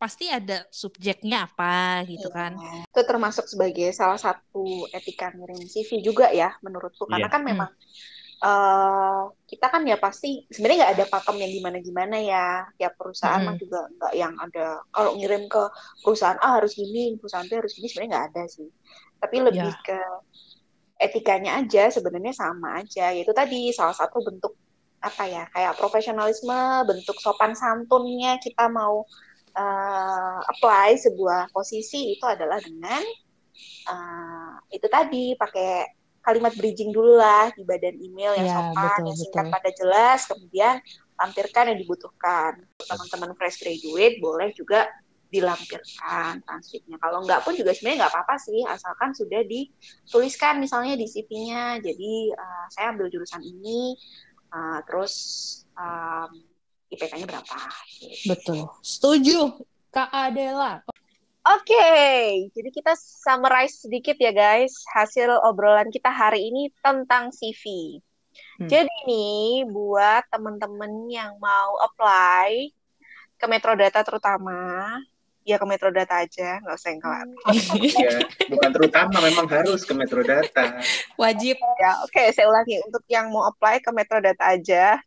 pasti 0.02 0.26
ada 0.34 0.66
subjeknya 0.74 1.46
apa 1.46 2.02
gitu 2.10 2.26
iya. 2.34 2.38
kan. 2.38 2.52
Itu 2.90 3.02
termasuk 3.06 3.46
sebagai 3.46 3.94
salah 3.94 4.18
satu 4.18 4.90
etika 4.90 5.30
ngirim 5.30 5.62
CV 5.62 6.02
juga 6.02 6.34
ya 6.34 6.58
menurutku 6.66 7.06
karena 7.06 7.30
yeah. 7.30 7.34
kan 7.38 7.42
memang 7.46 7.70
hmm. 7.70 8.42
uh, 8.42 9.24
kita 9.46 9.70
kan 9.70 9.86
ya 9.86 10.02
pasti 10.02 10.50
sebenarnya 10.50 10.78
nggak 10.82 10.94
ada 10.98 11.06
pakem 11.06 11.38
yang 11.38 11.52
gimana 11.54 11.78
gimana 11.86 12.18
ya 12.18 12.46
tiap 12.82 12.98
perusahaan 12.98 13.46
hmm. 13.46 13.62
juga 13.62 13.80
nggak 13.94 14.14
yang 14.18 14.34
ada 14.42 14.82
kalau 14.90 15.12
ngirim 15.22 15.46
ke 15.46 15.64
perusahaan 16.02 16.42
A 16.42 16.58
harus 16.58 16.74
gini 16.74 17.14
perusahaan 17.22 17.46
B 17.46 17.62
harus 17.62 17.78
gini 17.78 17.86
sebenarnya 17.86 18.10
nggak 18.10 18.28
ada 18.34 18.44
sih 18.50 18.70
tapi 19.22 19.36
lebih 19.38 19.70
yeah. 19.70 19.86
ke 19.86 20.00
etikanya 20.98 21.62
aja 21.62 21.94
sebenarnya 21.94 22.34
sama 22.34 22.82
aja 22.82 23.14
yaitu 23.14 23.34
tadi 23.38 23.70
salah 23.70 23.94
satu 23.94 24.22
bentuk 24.26 24.58
apa 25.02 25.24
ya 25.26 25.44
kayak 25.50 25.78
profesionalisme 25.82 26.86
bentuk 26.86 27.18
sopan 27.18 27.58
santunnya 27.58 28.38
kita 28.38 28.70
mau 28.70 29.02
uh, 29.58 30.40
apply 30.46 30.94
sebuah 31.02 31.50
posisi 31.50 32.14
itu 32.14 32.26
adalah 32.26 32.62
dengan 32.62 33.02
uh, 33.90 34.56
itu 34.70 34.86
tadi 34.86 35.34
pakai 35.36 36.02
kalimat 36.22 36.54
bridging 36.54 36.94
dulu 36.94 37.18
lah 37.18 37.50
di 37.58 37.66
badan 37.66 37.98
email 37.98 38.38
yang 38.38 38.48
ya, 38.48 38.56
sopan, 38.62 38.78
betul, 38.78 39.06
yang 39.10 39.18
singkat 39.18 39.46
betul. 39.46 39.56
pada 39.58 39.70
jelas, 39.74 40.20
kemudian 40.30 40.76
lampirkan 41.18 41.64
yang 41.74 41.80
dibutuhkan. 41.82 42.52
Teman-teman 42.78 43.32
fresh 43.38 43.58
graduate 43.62 44.22
boleh 44.22 44.50
juga 44.54 44.86
dilampirkan 45.32 46.44
transkripnya. 46.44 47.00
Kalau 47.00 47.24
enggak 47.24 47.42
pun 47.42 47.56
juga 47.56 47.72
sebenarnya 47.74 48.06
nggak 48.06 48.14
apa-apa 48.14 48.36
sih, 48.38 48.62
asalkan 48.68 49.16
sudah 49.16 49.42
dituliskan 49.48 50.62
misalnya 50.62 50.94
di 50.94 51.08
CV-nya. 51.10 51.82
Jadi 51.82 52.36
uh, 52.36 52.66
saya 52.70 52.94
ambil 52.94 53.10
jurusan 53.10 53.42
ini, 53.42 53.98
uh, 54.52 54.80
terus 54.86 55.14
um, 55.76 56.32
IPK-nya 56.92 57.28
berapa. 57.28 57.58
Betul. 58.28 58.68
Setuju, 58.84 59.64
Kak 59.90 60.12
Adela. 60.12 60.84
Oke, 61.42 61.74
okay, 61.74 62.54
jadi 62.54 62.70
kita 62.70 62.94
summarize 62.94 63.82
sedikit 63.82 64.14
ya 64.22 64.30
guys 64.30 64.78
hasil 64.94 65.26
obrolan 65.42 65.90
kita 65.90 66.14
hari 66.14 66.54
ini 66.54 66.70
tentang 66.86 67.34
CV. 67.34 67.98
Hmm. 68.62 68.70
Jadi 68.70 68.94
nih 69.10 69.66
buat 69.66 70.22
teman-teman 70.30 71.10
yang 71.10 71.34
mau 71.42 71.82
apply 71.82 72.70
ke 73.42 73.46
Metro 73.50 73.74
Data 73.74 74.06
terutama, 74.06 75.02
ya 75.42 75.58
ke 75.58 75.66
Metro 75.66 75.90
Data 75.90 76.22
aja, 76.22 76.62
nggak 76.62 76.76
usah 76.78 76.90
yang 76.94 77.02
kelar. 77.02 77.28
Iya, 77.82 78.12
bukan 78.50 78.70
terutama, 78.74 79.18
memang 79.26 79.48
harus 79.50 79.82
ke 79.82 79.94
Metro 79.98 80.22
Data. 80.22 80.78
Wajib. 81.18 81.58
Ya, 81.82 81.92
oke, 82.06 82.14
okay, 82.14 82.30
saya 82.34 82.48
ulangi. 82.50 82.78
Untuk 82.86 83.04
yang 83.10 83.34
mau 83.34 83.50
apply 83.50 83.82
ke 83.82 83.90
Metro 83.90 84.22
Data 84.22 84.44
aja. 84.54 84.98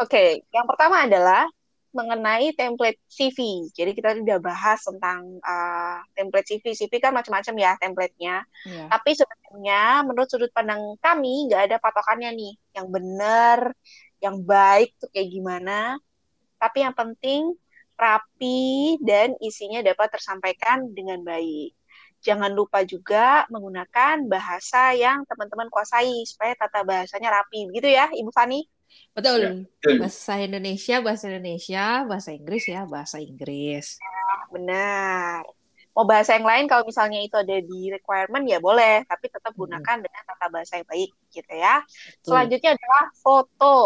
Oke, 0.00 0.08
okay, 0.08 0.28
yang 0.56 0.64
pertama 0.64 1.04
adalah 1.04 1.44
mengenai 1.90 2.54
template 2.54 3.02
CV. 3.10 3.68
Jadi 3.74 3.92
kita 3.92 4.14
sudah 4.14 4.38
bahas 4.38 4.78
tentang 4.80 5.42
uh, 5.42 5.98
template 6.14 6.46
CV. 6.46 6.72
CV 6.72 6.92
kan 7.02 7.10
macam-macam 7.10 7.54
ya 7.58 7.72
templatenya. 7.76 8.46
Yeah. 8.62 8.88
Tapi 8.88 9.10
sebenarnya 9.18 10.06
menurut 10.06 10.30
sudut 10.30 10.50
pandang 10.54 10.96
kami 11.02 11.50
nggak 11.50 11.70
ada 11.70 11.76
patokannya 11.82 12.30
nih. 12.30 12.54
Yang 12.78 12.86
benar, 12.94 13.58
yang 14.22 14.36
baik 14.40 14.94
tuh 15.02 15.10
kayak 15.10 15.28
gimana 15.34 15.98
tapi 16.60 16.84
yang 16.84 16.92
penting 16.92 17.56
rapi 17.96 18.96
dan 19.00 19.36
isinya 19.40 19.80
dapat 19.84 20.12
tersampaikan 20.12 20.92
dengan 20.92 21.20
baik. 21.24 21.76
Jangan 22.20 22.52
lupa 22.52 22.84
juga 22.84 23.48
menggunakan 23.48 24.28
bahasa 24.28 24.92
yang 24.92 25.24
teman-teman 25.24 25.72
kuasai 25.72 26.20
supaya 26.28 26.52
tata 26.52 26.84
bahasanya 26.84 27.32
rapi, 27.32 27.72
gitu 27.72 27.88
ya, 27.88 28.12
Ibu 28.12 28.28
Fani? 28.28 28.68
Betul. 29.16 29.68
Bahasa 29.80 30.36
Indonesia, 30.40 31.00
bahasa 31.00 31.32
Indonesia, 31.32 32.04
bahasa 32.04 32.30
Inggris 32.36 32.64
ya, 32.68 32.84
bahasa 32.84 33.16
Inggris. 33.24 33.96
Benar. 34.52 35.48
Mau 35.96 36.06
bahasa 36.06 36.38
yang 36.38 36.46
lain 36.46 36.70
kalau 36.70 36.86
misalnya 36.86 37.18
itu 37.18 37.34
ada 37.34 37.56
di 37.56 37.90
requirement 37.90 38.44
ya 38.46 38.62
boleh, 38.62 39.02
tapi 39.08 39.26
tetap 39.32 39.52
gunakan 39.56 39.96
hmm. 40.00 40.04
dengan 40.06 40.22
tata 40.28 40.46
bahasa 40.52 40.72
yang 40.76 40.88
baik 40.88 41.10
gitu 41.32 41.54
ya. 41.56 41.82
Betul. 41.82 42.24
Selanjutnya 42.30 42.70
adalah 42.76 43.04
foto 43.16 43.76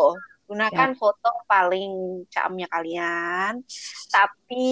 Gunakan 0.45 0.91
ya. 0.93 0.99
foto 0.99 1.31
paling 1.49 2.25
camnya 2.29 2.69
kalian. 2.69 3.65
Tapi 4.13 4.67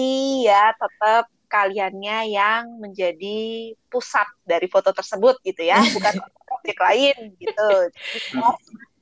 ya 0.45 0.73
tetap 0.73 1.29
kaliannya 1.49 2.33
yang 2.33 2.81
menjadi 2.81 3.73
pusat 3.89 4.25
dari 4.41 4.65
foto 4.65 4.89
tersebut 4.89 5.37
gitu 5.45 5.61
ya, 5.61 5.77
bukan 5.95 6.17
objek 6.59 6.77
lain 6.81 7.37
gitu. 7.37 7.71
Jadi, 8.33 8.41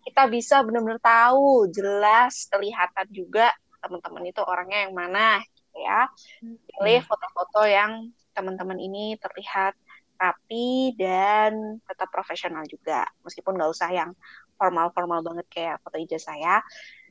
kita 0.03 0.27
bisa 0.27 0.59
benar-benar 0.65 0.99
tahu 0.99 1.71
jelas 1.71 2.49
kelihatan 2.51 3.07
juga 3.11 3.55
teman-teman 3.79 4.27
itu 4.27 4.41
orangnya 4.43 4.89
yang 4.89 4.93
mana 4.93 5.39
gitu 5.41 5.77
ya. 5.79 6.11
Pilih 6.43 6.99
foto-foto 7.07 7.63
yang 7.63 8.11
teman-teman 8.35 8.79
ini 8.79 9.15
terlihat 9.19 9.75
rapi 10.21 10.93
dan 10.93 11.81
tetap 11.81 12.13
profesional 12.13 12.61
juga 12.69 13.09
meskipun 13.25 13.57
nggak 13.57 13.73
usah 13.73 13.89
yang 13.89 14.13
formal-formal 14.61 15.25
banget 15.25 15.47
kayak 15.49 15.75
foto 15.81 15.97
ijazah 15.97 16.37
saya. 16.37 16.61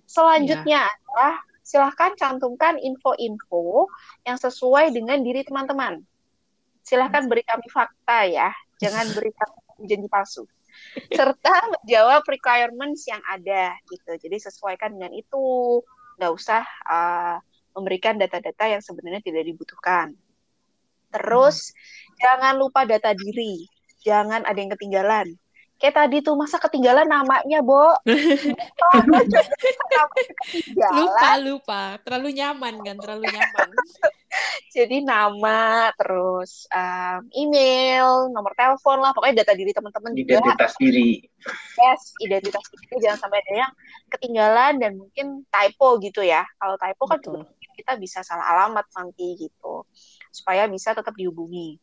Selanjutnya 0.07 0.87
yeah. 0.87 0.95
adalah 1.03 1.35
silahkan 1.67 2.15
cantumkan 2.15 2.79
info-info 2.79 3.91
yang 4.23 4.39
sesuai 4.39 4.95
dengan 4.95 5.19
diri 5.27 5.43
teman-teman. 5.43 5.99
Silahkan 6.87 7.27
beri 7.27 7.43
kami 7.43 7.67
fakta 7.67 8.31
ya, 8.31 8.55
jangan 8.79 9.11
beri 9.19 9.35
kami 9.35 9.91
janji 9.91 10.07
palsu. 10.07 10.47
Serta 11.11 11.55
menjawab 11.75 12.23
requirements 12.31 13.03
yang 13.11 13.21
ada 13.27 13.75
gitu. 13.91 14.15
Jadi 14.15 14.39
sesuaikan 14.39 14.95
dengan 14.95 15.11
itu, 15.11 15.83
nggak 16.19 16.33
usah 16.33 16.63
uh, 16.87 17.37
memberikan 17.75 18.15
data-data 18.19 18.79
yang 18.79 18.83
sebenarnya 18.83 19.23
tidak 19.23 19.47
dibutuhkan. 19.47 20.15
Terus 21.11 21.75
hmm. 21.75 22.19
jangan 22.23 22.55
lupa 22.55 22.87
data 22.87 23.11
diri, 23.15 23.67
jangan 24.03 24.47
ada 24.47 24.59
yang 24.59 24.71
ketinggalan 24.75 25.27
kayak 25.81 25.97
tadi 25.97 26.21
tuh 26.21 26.37
masa 26.37 26.61
ketinggalan 26.61 27.09
namanya 27.09 27.65
Bo? 27.65 27.97
Lupa 30.93 31.31
lupa. 31.41 31.83
Terlalu 32.05 32.37
nyaman 32.37 32.85
kan 32.85 32.97
terlalu 33.01 33.33
nyaman. 33.33 33.69
Jadi 34.77 35.03
nama 35.03 35.91
terus 35.97 36.69
um, 36.71 37.27
email 37.33 38.29
nomor 38.31 38.53
telepon 38.55 39.01
lah 39.01 39.11
pokoknya 39.17 39.43
data 39.43 39.57
diri 39.57 39.73
teman-teman 39.73 40.13
juga. 40.13 40.39
Identitas 40.39 40.73
diri. 40.77 41.25
Yes 41.81 42.13
identitas 42.21 42.65
diri. 42.77 43.01
Jangan 43.01 43.19
sampai 43.27 43.41
ada 43.41 43.53
yang 43.67 43.73
ketinggalan 44.13 44.73
dan 44.85 44.93
mungkin 45.01 45.49
typo 45.49 45.97
gitu 46.05 46.21
ya. 46.21 46.45
Kalau 46.61 46.77
typo 46.77 47.09
kan 47.09 47.19
Betul. 47.25 47.49
kita 47.75 47.97
bisa 47.97 48.21
salah 48.21 48.45
alamat 48.53 48.85
nanti 48.93 49.35
gitu. 49.41 49.89
Supaya 50.29 50.69
bisa 50.69 50.93
tetap 50.93 51.17
dihubungi 51.17 51.81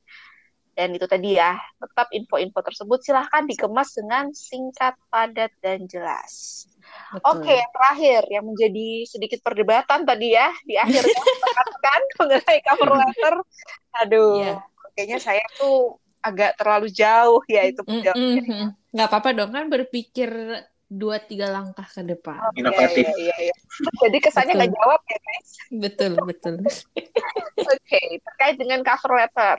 dan 0.77 0.93
itu 0.93 1.09
tadi 1.09 1.33
ya, 1.33 1.57
tetap 1.81 2.05
info-info 2.13 2.61
tersebut 2.61 3.01
silahkan 3.01 3.49
dikemas 3.49 3.97
dengan 3.97 4.29
singkat, 4.29 4.93
padat, 5.09 5.49
dan 5.57 5.89
jelas. 5.89 6.63
Oke, 7.25 7.49
okay, 7.49 7.59
terakhir 7.73 8.21
yang 8.29 8.45
menjadi 8.45 9.09
sedikit 9.09 9.41
perdebatan 9.41 10.05
tadi 10.05 10.37
ya 10.37 10.53
di 10.69 10.77
akhir 10.77 11.01
kan 11.85 12.01
mengenai 12.21 12.59
cover 12.61 12.93
letter. 12.93 13.35
Aduh, 14.05 14.37
yeah. 14.37 14.61
kayaknya 14.93 15.17
saya 15.17 15.41
tuh 15.57 15.97
agak 16.21 16.53
terlalu 16.61 16.93
jauh 16.93 17.41
ya 17.49 17.65
itu 17.65 17.81
mm 17.81 18.01
-hmm. 18.45 18.65
Nggak 18.93 19.07
apa-apa 19.09 19.29
dong 19.33 19.57
kan 19.57 19.65
berpikir 19.73 20.29
dua 20.85 21.17
tiga 21.25 21.49
langkah 21.49 21.89
ke 21.89 22.05
depan. 22.05 22.37
Oh, 22.37 22.53
Inovatif. 22.53 23.01
Iya, 23.01 23.33
iya, 23.33 23.35
iya. 23.49 23.55
Jadi 24.05 24.17
kesannya 24.21 24.53
nggak 24.61 24.73
jawab 24.77 25.01
ya 25.09 25.19
guys. 25.25 25.49
Betul 25.73 26.11
betul. 26.21 26.55
Oke, 27.65 27.81
okay, 27.81 28.21
terkait 28.21 28.61
dengan 28.61 28.85
cover 28.85 29.17
letter 29.17 29.57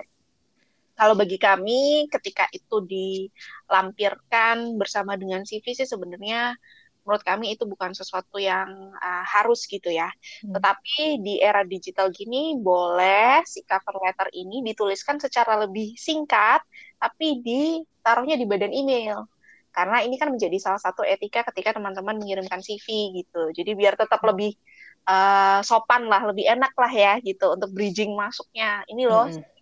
kalau 0.99 1.15
bagi 1.15 1.39
kami 1.39 2.11
ketika 2.11 2.51
itu 2.51 2.83
dilampirkan 2.83 4.75
bersama 4.75 5.15
dengan 5.15 5.47
CV 5.47 5.71
sih 5.71 5.87
sebenarnya 5.87 6.59
menurut 7.07 7.23
kami 7.25 7.55
itu 7.55 7.65
bukan 7.65 7.95
sesuatu 7.95 8.37
yang 8.37 8.93
uh, 8.99 9.25
harus 9.25 9.65
gitu 9.65 9.89
ya. 9.89 10.11
Hmm. 10.45 10.59
Tetapi 10.59 11.23
di 11.23 11.39
era 11.41 11.63
digital 11.65 12.11
gini 12.11 12.59
boleh 12.59 13.47
si 13.47 13.63
cover 13.65 13.97
letter 14.03 14.29
ini 14.35 14.61
dituliskan 14.61 15.17
secara 15.23 15.57
lebih 15.65 15.95
singkat 15.95 16.61
tapi 16.99 17.41
ditaruhnya 17.47 18.35
di 18.35 18.45
badan 18.45 18.75
email. 18.75 19.25
Karena 19.73 20.03
ini 20.03 20.19
kan 20.19 20.35
menjadi 20.35 20.59
salah 20.59 20.83
satu 20.83 21.07
etika 21.07 21.47
ketika 21.49 21.79
teman-teman 21.79 22.19
mengirimkan 22.19 22.59
CV 22.59 23.17
gitu. 23.23 23.55
Jadi 23.55 23.71
biar 23.79 23.95
tetap 23.95 24.19
lebih 24.27 24.59
uh, 25.07 25.63
sopan 25.63 26.11
lah, 26.11 26.27
lebih 26.27 26.45
enak 26.45 26.75
lah 26.75 26.91
ya 26.91 27.23
gitu 27.23 27.55
untuk 27.55 27.71
bridging 27.71 28.13
masuknya. 28.19 28.83
Ini 28.91 29.07
loh 29.07 29.31
hmm 29.31 29.57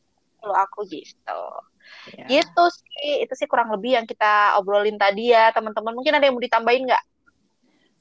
kalau 0.46 0.54
aku 0.62 0.86
gitu. 0.86 1.42
Ya. 2.14 2.26
Gitu 2.30 2.62
sih, 2.70 3.26
itu 3.26 3.34
sih 3.34 3.50
kurang 3.50 3.74
lebih 3.74 3.98
yang 3.98 4.06
kita 4.06 4.54
obrolin 4.62 4.94
tadi 4.94 5.34
ya, 5.34 5.50
teman-teman. 5.50 5.98
Mungkin 5.98 6.14
ada 6.14 6.22
yang 6.22 6.38
mau 6.38 6.44
ditambahin 6.46 6.86
nggak? 6.86 7.04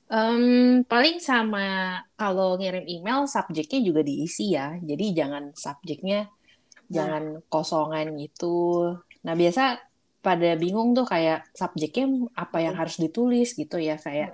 Um, 0.06 0.86
paling 0.86 1.18
sama 1.18 1.98
kalau 2.14 2.62
ngirim 2.62 2.86
email 2.86 3.26
subjeknya 3.26 3.82
juga 3.82 4.06
diisi 4.06 4.54
ya. 4.54 4.78
Jadi 4.78 5.18
jangan 5.18 5.50
subjeknya 5.58 6.30
nah. 6.30 6.94
jangan 6.94 7.24
kosongan 7.50 8.14
gitu. 8.22 8.94
Nah 9.26 9.34
biasa 9.34 9.82
pada 10.26 10.58
bingung 10.58 10.98
tuh 10.98 11.06
kayak 11.06 11.46
subjeknya 11.54 12.26
apa 12.34 12.58
yang 12.58 12.74
harus 12.74 12.98
ditulis 12.98 13.54
gitu 13.54 13.78
ya 13.78 13.94
kayak 14.02 14.34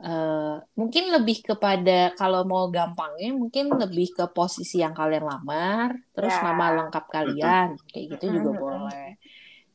uh, 0.00 0.56
mungkin 0.72 1.12
lebih 1.12 1.44
kepada 1.44 2.16
kalau 2.16 2.48
mau 2.48 2.72
gampangnya 2.72 3.36
mungkin 3.36 3.68
lebih 3.76 4.16
ke 4.16 4.24
posisi 4.32 4.80
yang 4.80 4.96
kalian 4.96 5.28
lamar 5.28 5.92
terus 6.16 6.32
yeah. 6.32 6.44
nama 6.48 6.66
lengkap 6.80 7.04
kalian 7.12 7.76
kayak 7.92 8.16
gitu 8.16 8.40
juga 8.40 8.50
boleh. 8.56 9.20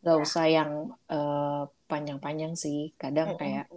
Gak 0.02 0.18
usah 0.18 0.50
yang 0.50 0.90
uh, 1.14 1.70
panjang-panjang 1.86 2.58
sih 2.58 2.98
kadang 2.98 3.38
kayak 3.38 3.70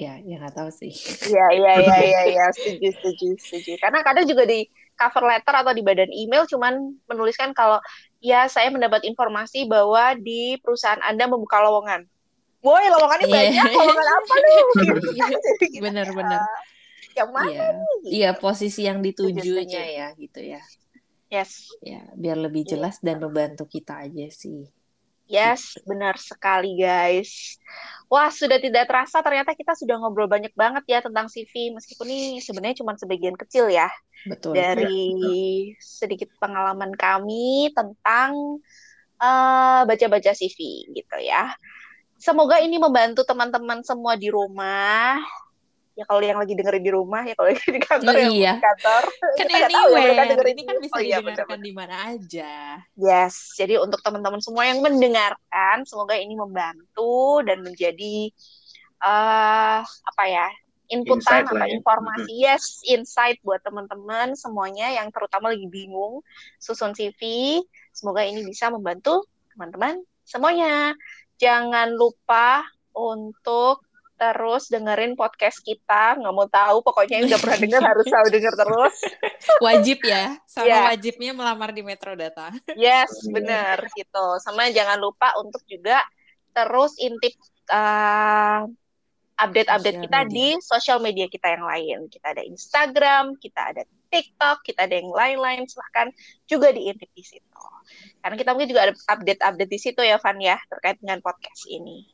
ya 0.00 0.16
ya 0.24 0.40
nggak 0.40 0.56
tahu 0.56 0.72
sih. 0.72 0.96
Ya 1.28 1.52
ya 1.52 1.72
ya 1.84 1.96
ya 2.16 2.22
ya 2.32 2.44
setuju 2.56 2.88
setuju 2.96 3.28
setuju. 3.36 3.72
Karena 3.76 4.00
kadang 4.00 4.24
juga 4.24 4.48
di 4.48 4.64
cover 5.00 5.24
letter 5.24 5.54
atau 5.56 5.72
di 5.72 5.80
badan 5.80 6.12
email 6.12 6.44
cuman 6.44 6.92
menuliskan 7.08 7.56
kalau 7.56 7.80
ya 8.20 8.44
saya 8.52 8.68
mendapat 8.68 9.08
informasi 9.08 9.64
bahwa 9.64 10.12
di 10.20 10.60
perusahaan 10.60 11.00
Anda 11.00 11.24
membuka 11.24 11.64
lowongan. 11.64 12.04
Boy, 12.60 12.84
lowongannya 12.92 13.24
yeah. 13.24 13.36
banyak, 13.40 13.68
lowongan 13.72 14.08
apa 14.12 14.34
nih? 14.36 14.60
Bener-bener. 15.88 16.40
Yang 17.16 17.30
mana 17.32 17.48
yeah. 17.48 17.72
Iya, 18.04 18.30
posisi 18.36 18.84
yang 18.84 19.00
ditujunya 19.00 19.84
ya 19.96 20.06
gitu 20.20 20.44
ya. 20.44 20.60
Yes. 21.32 21.72
Ya, 21.80 22.04
biar 22.12 22.36
lebih 22.36 22.68
iya. 22.68 22.76
jelas 22.76 23.00
yeah. 23.00 23.16
dan 23.16 23.16
membantu 23.24 23.64
kita 23.64 24.04
aja 24.04 24.28
sih. 24.28 24.68
Yes, 25.30 25.78
gitu. 25.78 25.88
benar 25.88 26.20
sekali 26.20 26.76
guys. 26.76 27.56
Wah, 28.10 28.26
sudah 28.26 28.58
tidak 28.58 28.90
terasa 28.90 29.22
ternyata 29.22 29.54
kita 29.54 29.78
sudah 29.78 30.02
ngobrol 30.02 30.26
banyak 30.26 30.50
banget 30.58 30.82
ya 30.90 30.98
tentang 30.98 31.30
CV 31.30 31.70
meskipun 31.70 32.10
ini 32.10 32.42
sebenarnya 32.42 32.82
cuma 32.82 32.98
sebagian 32.98 33.38
kecil 33.38 33.70
ya. 33.70 33.86
Betul. 34.26 34.58
Dari 34.58 35.14
ya. 35.14 35.78
sedikit 35.78 36.26
pengalaman 36.42 36.90
kami 36.98 37.70
tentang 37.70 38.58
uh, 39.22 39.86
baca-baca 39.86 40.34
CV 40.34 40.90
gitu 40.90 41.16
ya. 41.22 41.54
Semoga 42.18 42.58
ini 42.58 42.82
membantu 42.82 43.22
teman-teman 43.22 43.86
semua 43.86 44.18
di 44.18 44.26
rumah 44.26 45.22
ya 46.00 46.08
kalau 46.08 46.24
yang 46.24 46.40
lagi 46.40 46.56
dengerin 46.56 46.80
di 46.80 46.92
rumah 46.96 47.22
ya 47.28 47.36
kalau 47.36 47.52
lagi 47.52 47.68
di 47.68 47.82
kantor 47.84 48.14
oh, 48.16 48.32
iya. 48.32 48.52
di 48.56 48.64
kantor 48.64 49.02
kan 49.36 49.46
kita 49.52 49.68
anyway, 49.68 49.76
tahu 49.76 49.92
ya 50.00 50.24
dengerin 50.32 50.56
ini 50.56 50.64
kan 50.64 50.76
bisa 50.80 50.96
oh, 50.96 51.02
iya, 51.04 51.16
didengarkan 51.20 51.60
di 51.60 51.72
mana 51.76 51.94
aja 52.08 52.52
yes 52.96 53.34
jadi 53.60 53.74
untuk 53.84 54.00
teman-teman 54.00 54.40
semua 54.40 54.64
yang 54.64 54.80
mendengarkan 54.80 55.76
semoga 55.84 56.16
ini 56.16 56.40
membantu 56.40 57.44
dan 57.44 57.60
menjadi 57.60 58.32
uh, 59.04 59.84
apa 59.84 60.24
ya 60.24 60.48
inputan 60.88 61.44
atau 61.44 61.60
ya. 61.60 61.68
informasi 61.68 62.32
mm-hmm. 62.32 62.46
yes 62.48 62.64
insight 62.88 63.36
buat 63.44 63.60
teman-teman 63.60 64.32
semuanya 64.40 64.88
yang 64.96 65.12
terutama 65.12 65.52
lagi 65.52 65.68
bingung 65.68 66.24
susun 66.56 66.96
CV 66.96 67.20
semoga 67.92 68.24
ini 68.24 68.40
bisa 68.40 68.72
membantu 68.72 69.28
teman-teman 69.52 70.00
semuanya 70.24 70.96
jangan 71.36 71.92
lupa 71.92 72.64
untuk 72.96 73.84
terus 74.20 74.68
dengerin 74.68 75.16
podcast 75.16 75.64
kita. 75.64 76.20
Nggak 76.20 76.34
mau 76.36 76.44
tahu 76.44 76.84
pokoknya 76.84 77.24
yang 77.24 77.32
udah 77.32 77.40
pernah 77.40 77.58
denger 77.64 77.80
harus 77.80 78.04
selalu 78.04 78.28
denger 78.36 78.52
terus. 78.52 78.94
Wajib 79.64 79.98
ya 80.04 80.36
sama 80.44 80.68
yeah. 80.68 80.84
wajibnya 80.92 81.32
melamar 81.32 81.72
di 81.72 81.80
Metro 81.80 82.12
Data. 82.12 82.52
Yes 82.76 83.08
bener 83.32 83.80
gitu. 83.96 84.26
Sama 84.44 84.68
jangan 84.68 85.00
lupa 85.00 85.32
untuk 85.40 85.64
juga 85.64 86.04
terus 86.52 87.00
intip 87.00 87.32
uh, 87.72 88.68
update-update 89.40 90.04
kita 90.04 90.20
media. 90.28 90.36
di 90.36 90.46
sosial 90.60 91.00
media 91.00 91.24
kita 91.24 91.56
yang 91.56 91.64
lain. 91.64 91.98
Kita 92.12 92.36
ada 92.36 92.44
Instagram 92.44 93.40
kita 93.40 93.72
ada 93.72 93.82
TikTok 94.12 94.68
kita 94.68 94.84
ada 94.84 95.00
yang 95.00 95.08
lain-lain. 95.08 95.64
Silahkan 95.64 96.12
juga 96.44 96.76
diintip 96.76 97.08
di 97.16 97.24
situ. 97.24 97.48
Karena 98.20 98.36
kita 98.36 98.52
mungkin 98.52 98.68
juga 98.68 98.92
ada 98.92 98.94
update-update 99.16 99.72
di 99.72 99.80
situ 99.80 100.04
ya 100.04 100.20
Van 100.20 100.36
ya 100.36 100.60
terkait 100.68 101.00
dengan 101.00 101.24
podcast 101.24 101.64
ini 101.72 102.04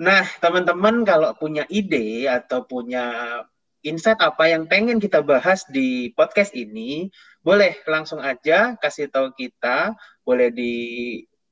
Nah, 0.00 0.24
teman-teman 0.40 1.04
kalau 1.04 1.36
punya 1.36 1.68
ide 1.68 2.24
atau 2.24 2.64
punya 2.64 3.36
insight 3.84 4.16
apa 4.24 4.48
yang 4.48 4.64
pengen 4.64 4.96
kita 4.96 5.20
bahas 5.20 5.68
di 5.68 6.08
podcast 6.16 6.56
ini, 6.56 7.12
boleh 7.44 7.76
langsung 7.84 8.16
aja 8.24 8.80
kasih 8.80 9.12
tahu 9.12 9.36
kita, 9.36 9.92
boleh 10.24 10.48
di 10.48 10.72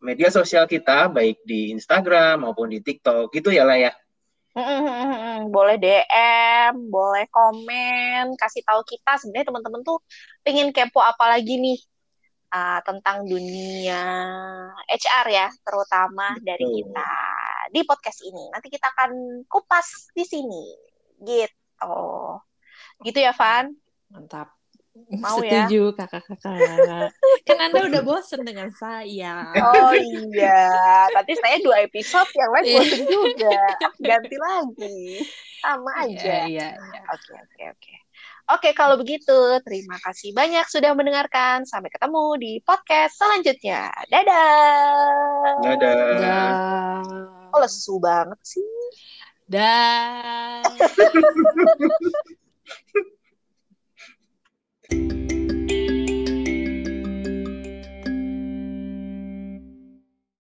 media 0.01 0.33
sosial 0.33 0.65
kita, 0.65 1.13
baik 1.13 1.45
di 1.45 1.77
Instagram 1.77 2.49
maupun 2.49 2.73
di 2.73 2.81
TikTok, 2.81 3.29
gitu 3.37 3.53
ya 3.53 3.69
lah 3.69 3.77
ya. 3.77 3.93
boleh 5.55 5.77
DM, 5.77 6.89
boleh 6.89 7.29
komen, 7.29 8.33
kasih 8.41 8.65
tahu 8.65 8.81
kita. 8.89 9.21
Sebenarnya 9.21 9.53
teman-teman 9.53 9.85
tuh 9.85 10.01
pengen 10.41 10.73
kepo 10.73 11.05
apa 11.05 11.37
lagi 11.37 11.61
nih? 11.61 11.81
Uh, 12.49 12.81
tentang 12.81 13.29
dunia 13.29 14.09
HR 14.89 15.27
ya, 15.29 15.53
terutama 15.69 16.33
dari 16.41 16.65
kita 16.65 17.13
di 17.71 17.81
podcast 17.85 18.21
ini. 18.25 18.51
Nanti 18.53 18.69
kita 18.73 18.89
akan 18.97 19.45
kupas 19.47 20.13
di 20.15 20.25
sini, 20.25 20.65
gitu. 21.23 21.99
Gitu 23.05 23.19
ya, 23.19 23.33
Van? 23.35 23.71
Mantap. 24.11 24.59
Mau 25.09 25.39
ya? 25.41 25.71
Setuju 25.71 25.95
ya? 25.95 25.97
kakak-kakak. 26.05 27.11
kan 27.47 27.59
Anda 27.71 27.81
udah 27.87 28.03
bosen 28.03 28.43
dengan 28.43 28.69
saya. 28.75 29.47
Oh 29.55 29.95
iya, 29.95 30.75
tadi 31.15 31.33
saya 31.39 31.57
dua 31.63 31.87
episode 31.87 32.31
yang 32.35 32.51
lain 32.51 32.67
bosen 32.75 33.03
juga. 33.07 33.59
Ganti 34.03 34.37
lagi. 34.37 34.99
Sama 35.63 35.93
iya, 36.07 36.19
aja. 36.19 36.35
Iya, 36.47 36.69
iya. 36.75 37.01
Oke, 37.15 37.33
oke, 37.35 37.63
oke. 37.79 37.95
Oke, 38.49 38.73
kalau 38.73 38.97
begitu 38.97 39.61
terima 39.61 40.01
kasih 40.01 40.33
banyak 40.33 40.65
sudah 40.73 40.97
mendengarkan. 40.97 41.69
Sampai 41.69 41.93
ketemu 41.93 42.25
di 42.41 42.53
podcast 42.65 43.21
selanjutnya. 43.21 43.93
Dadah. 44.09 45.61
Dadah. 45.63 45.95
Dadah. 46.17 47.38
Oh, 47.59 47.67
lesu 47.67 47.99
banget 47.99 48.39
sih. 48.47 48.63
Dah. 49.51 50.63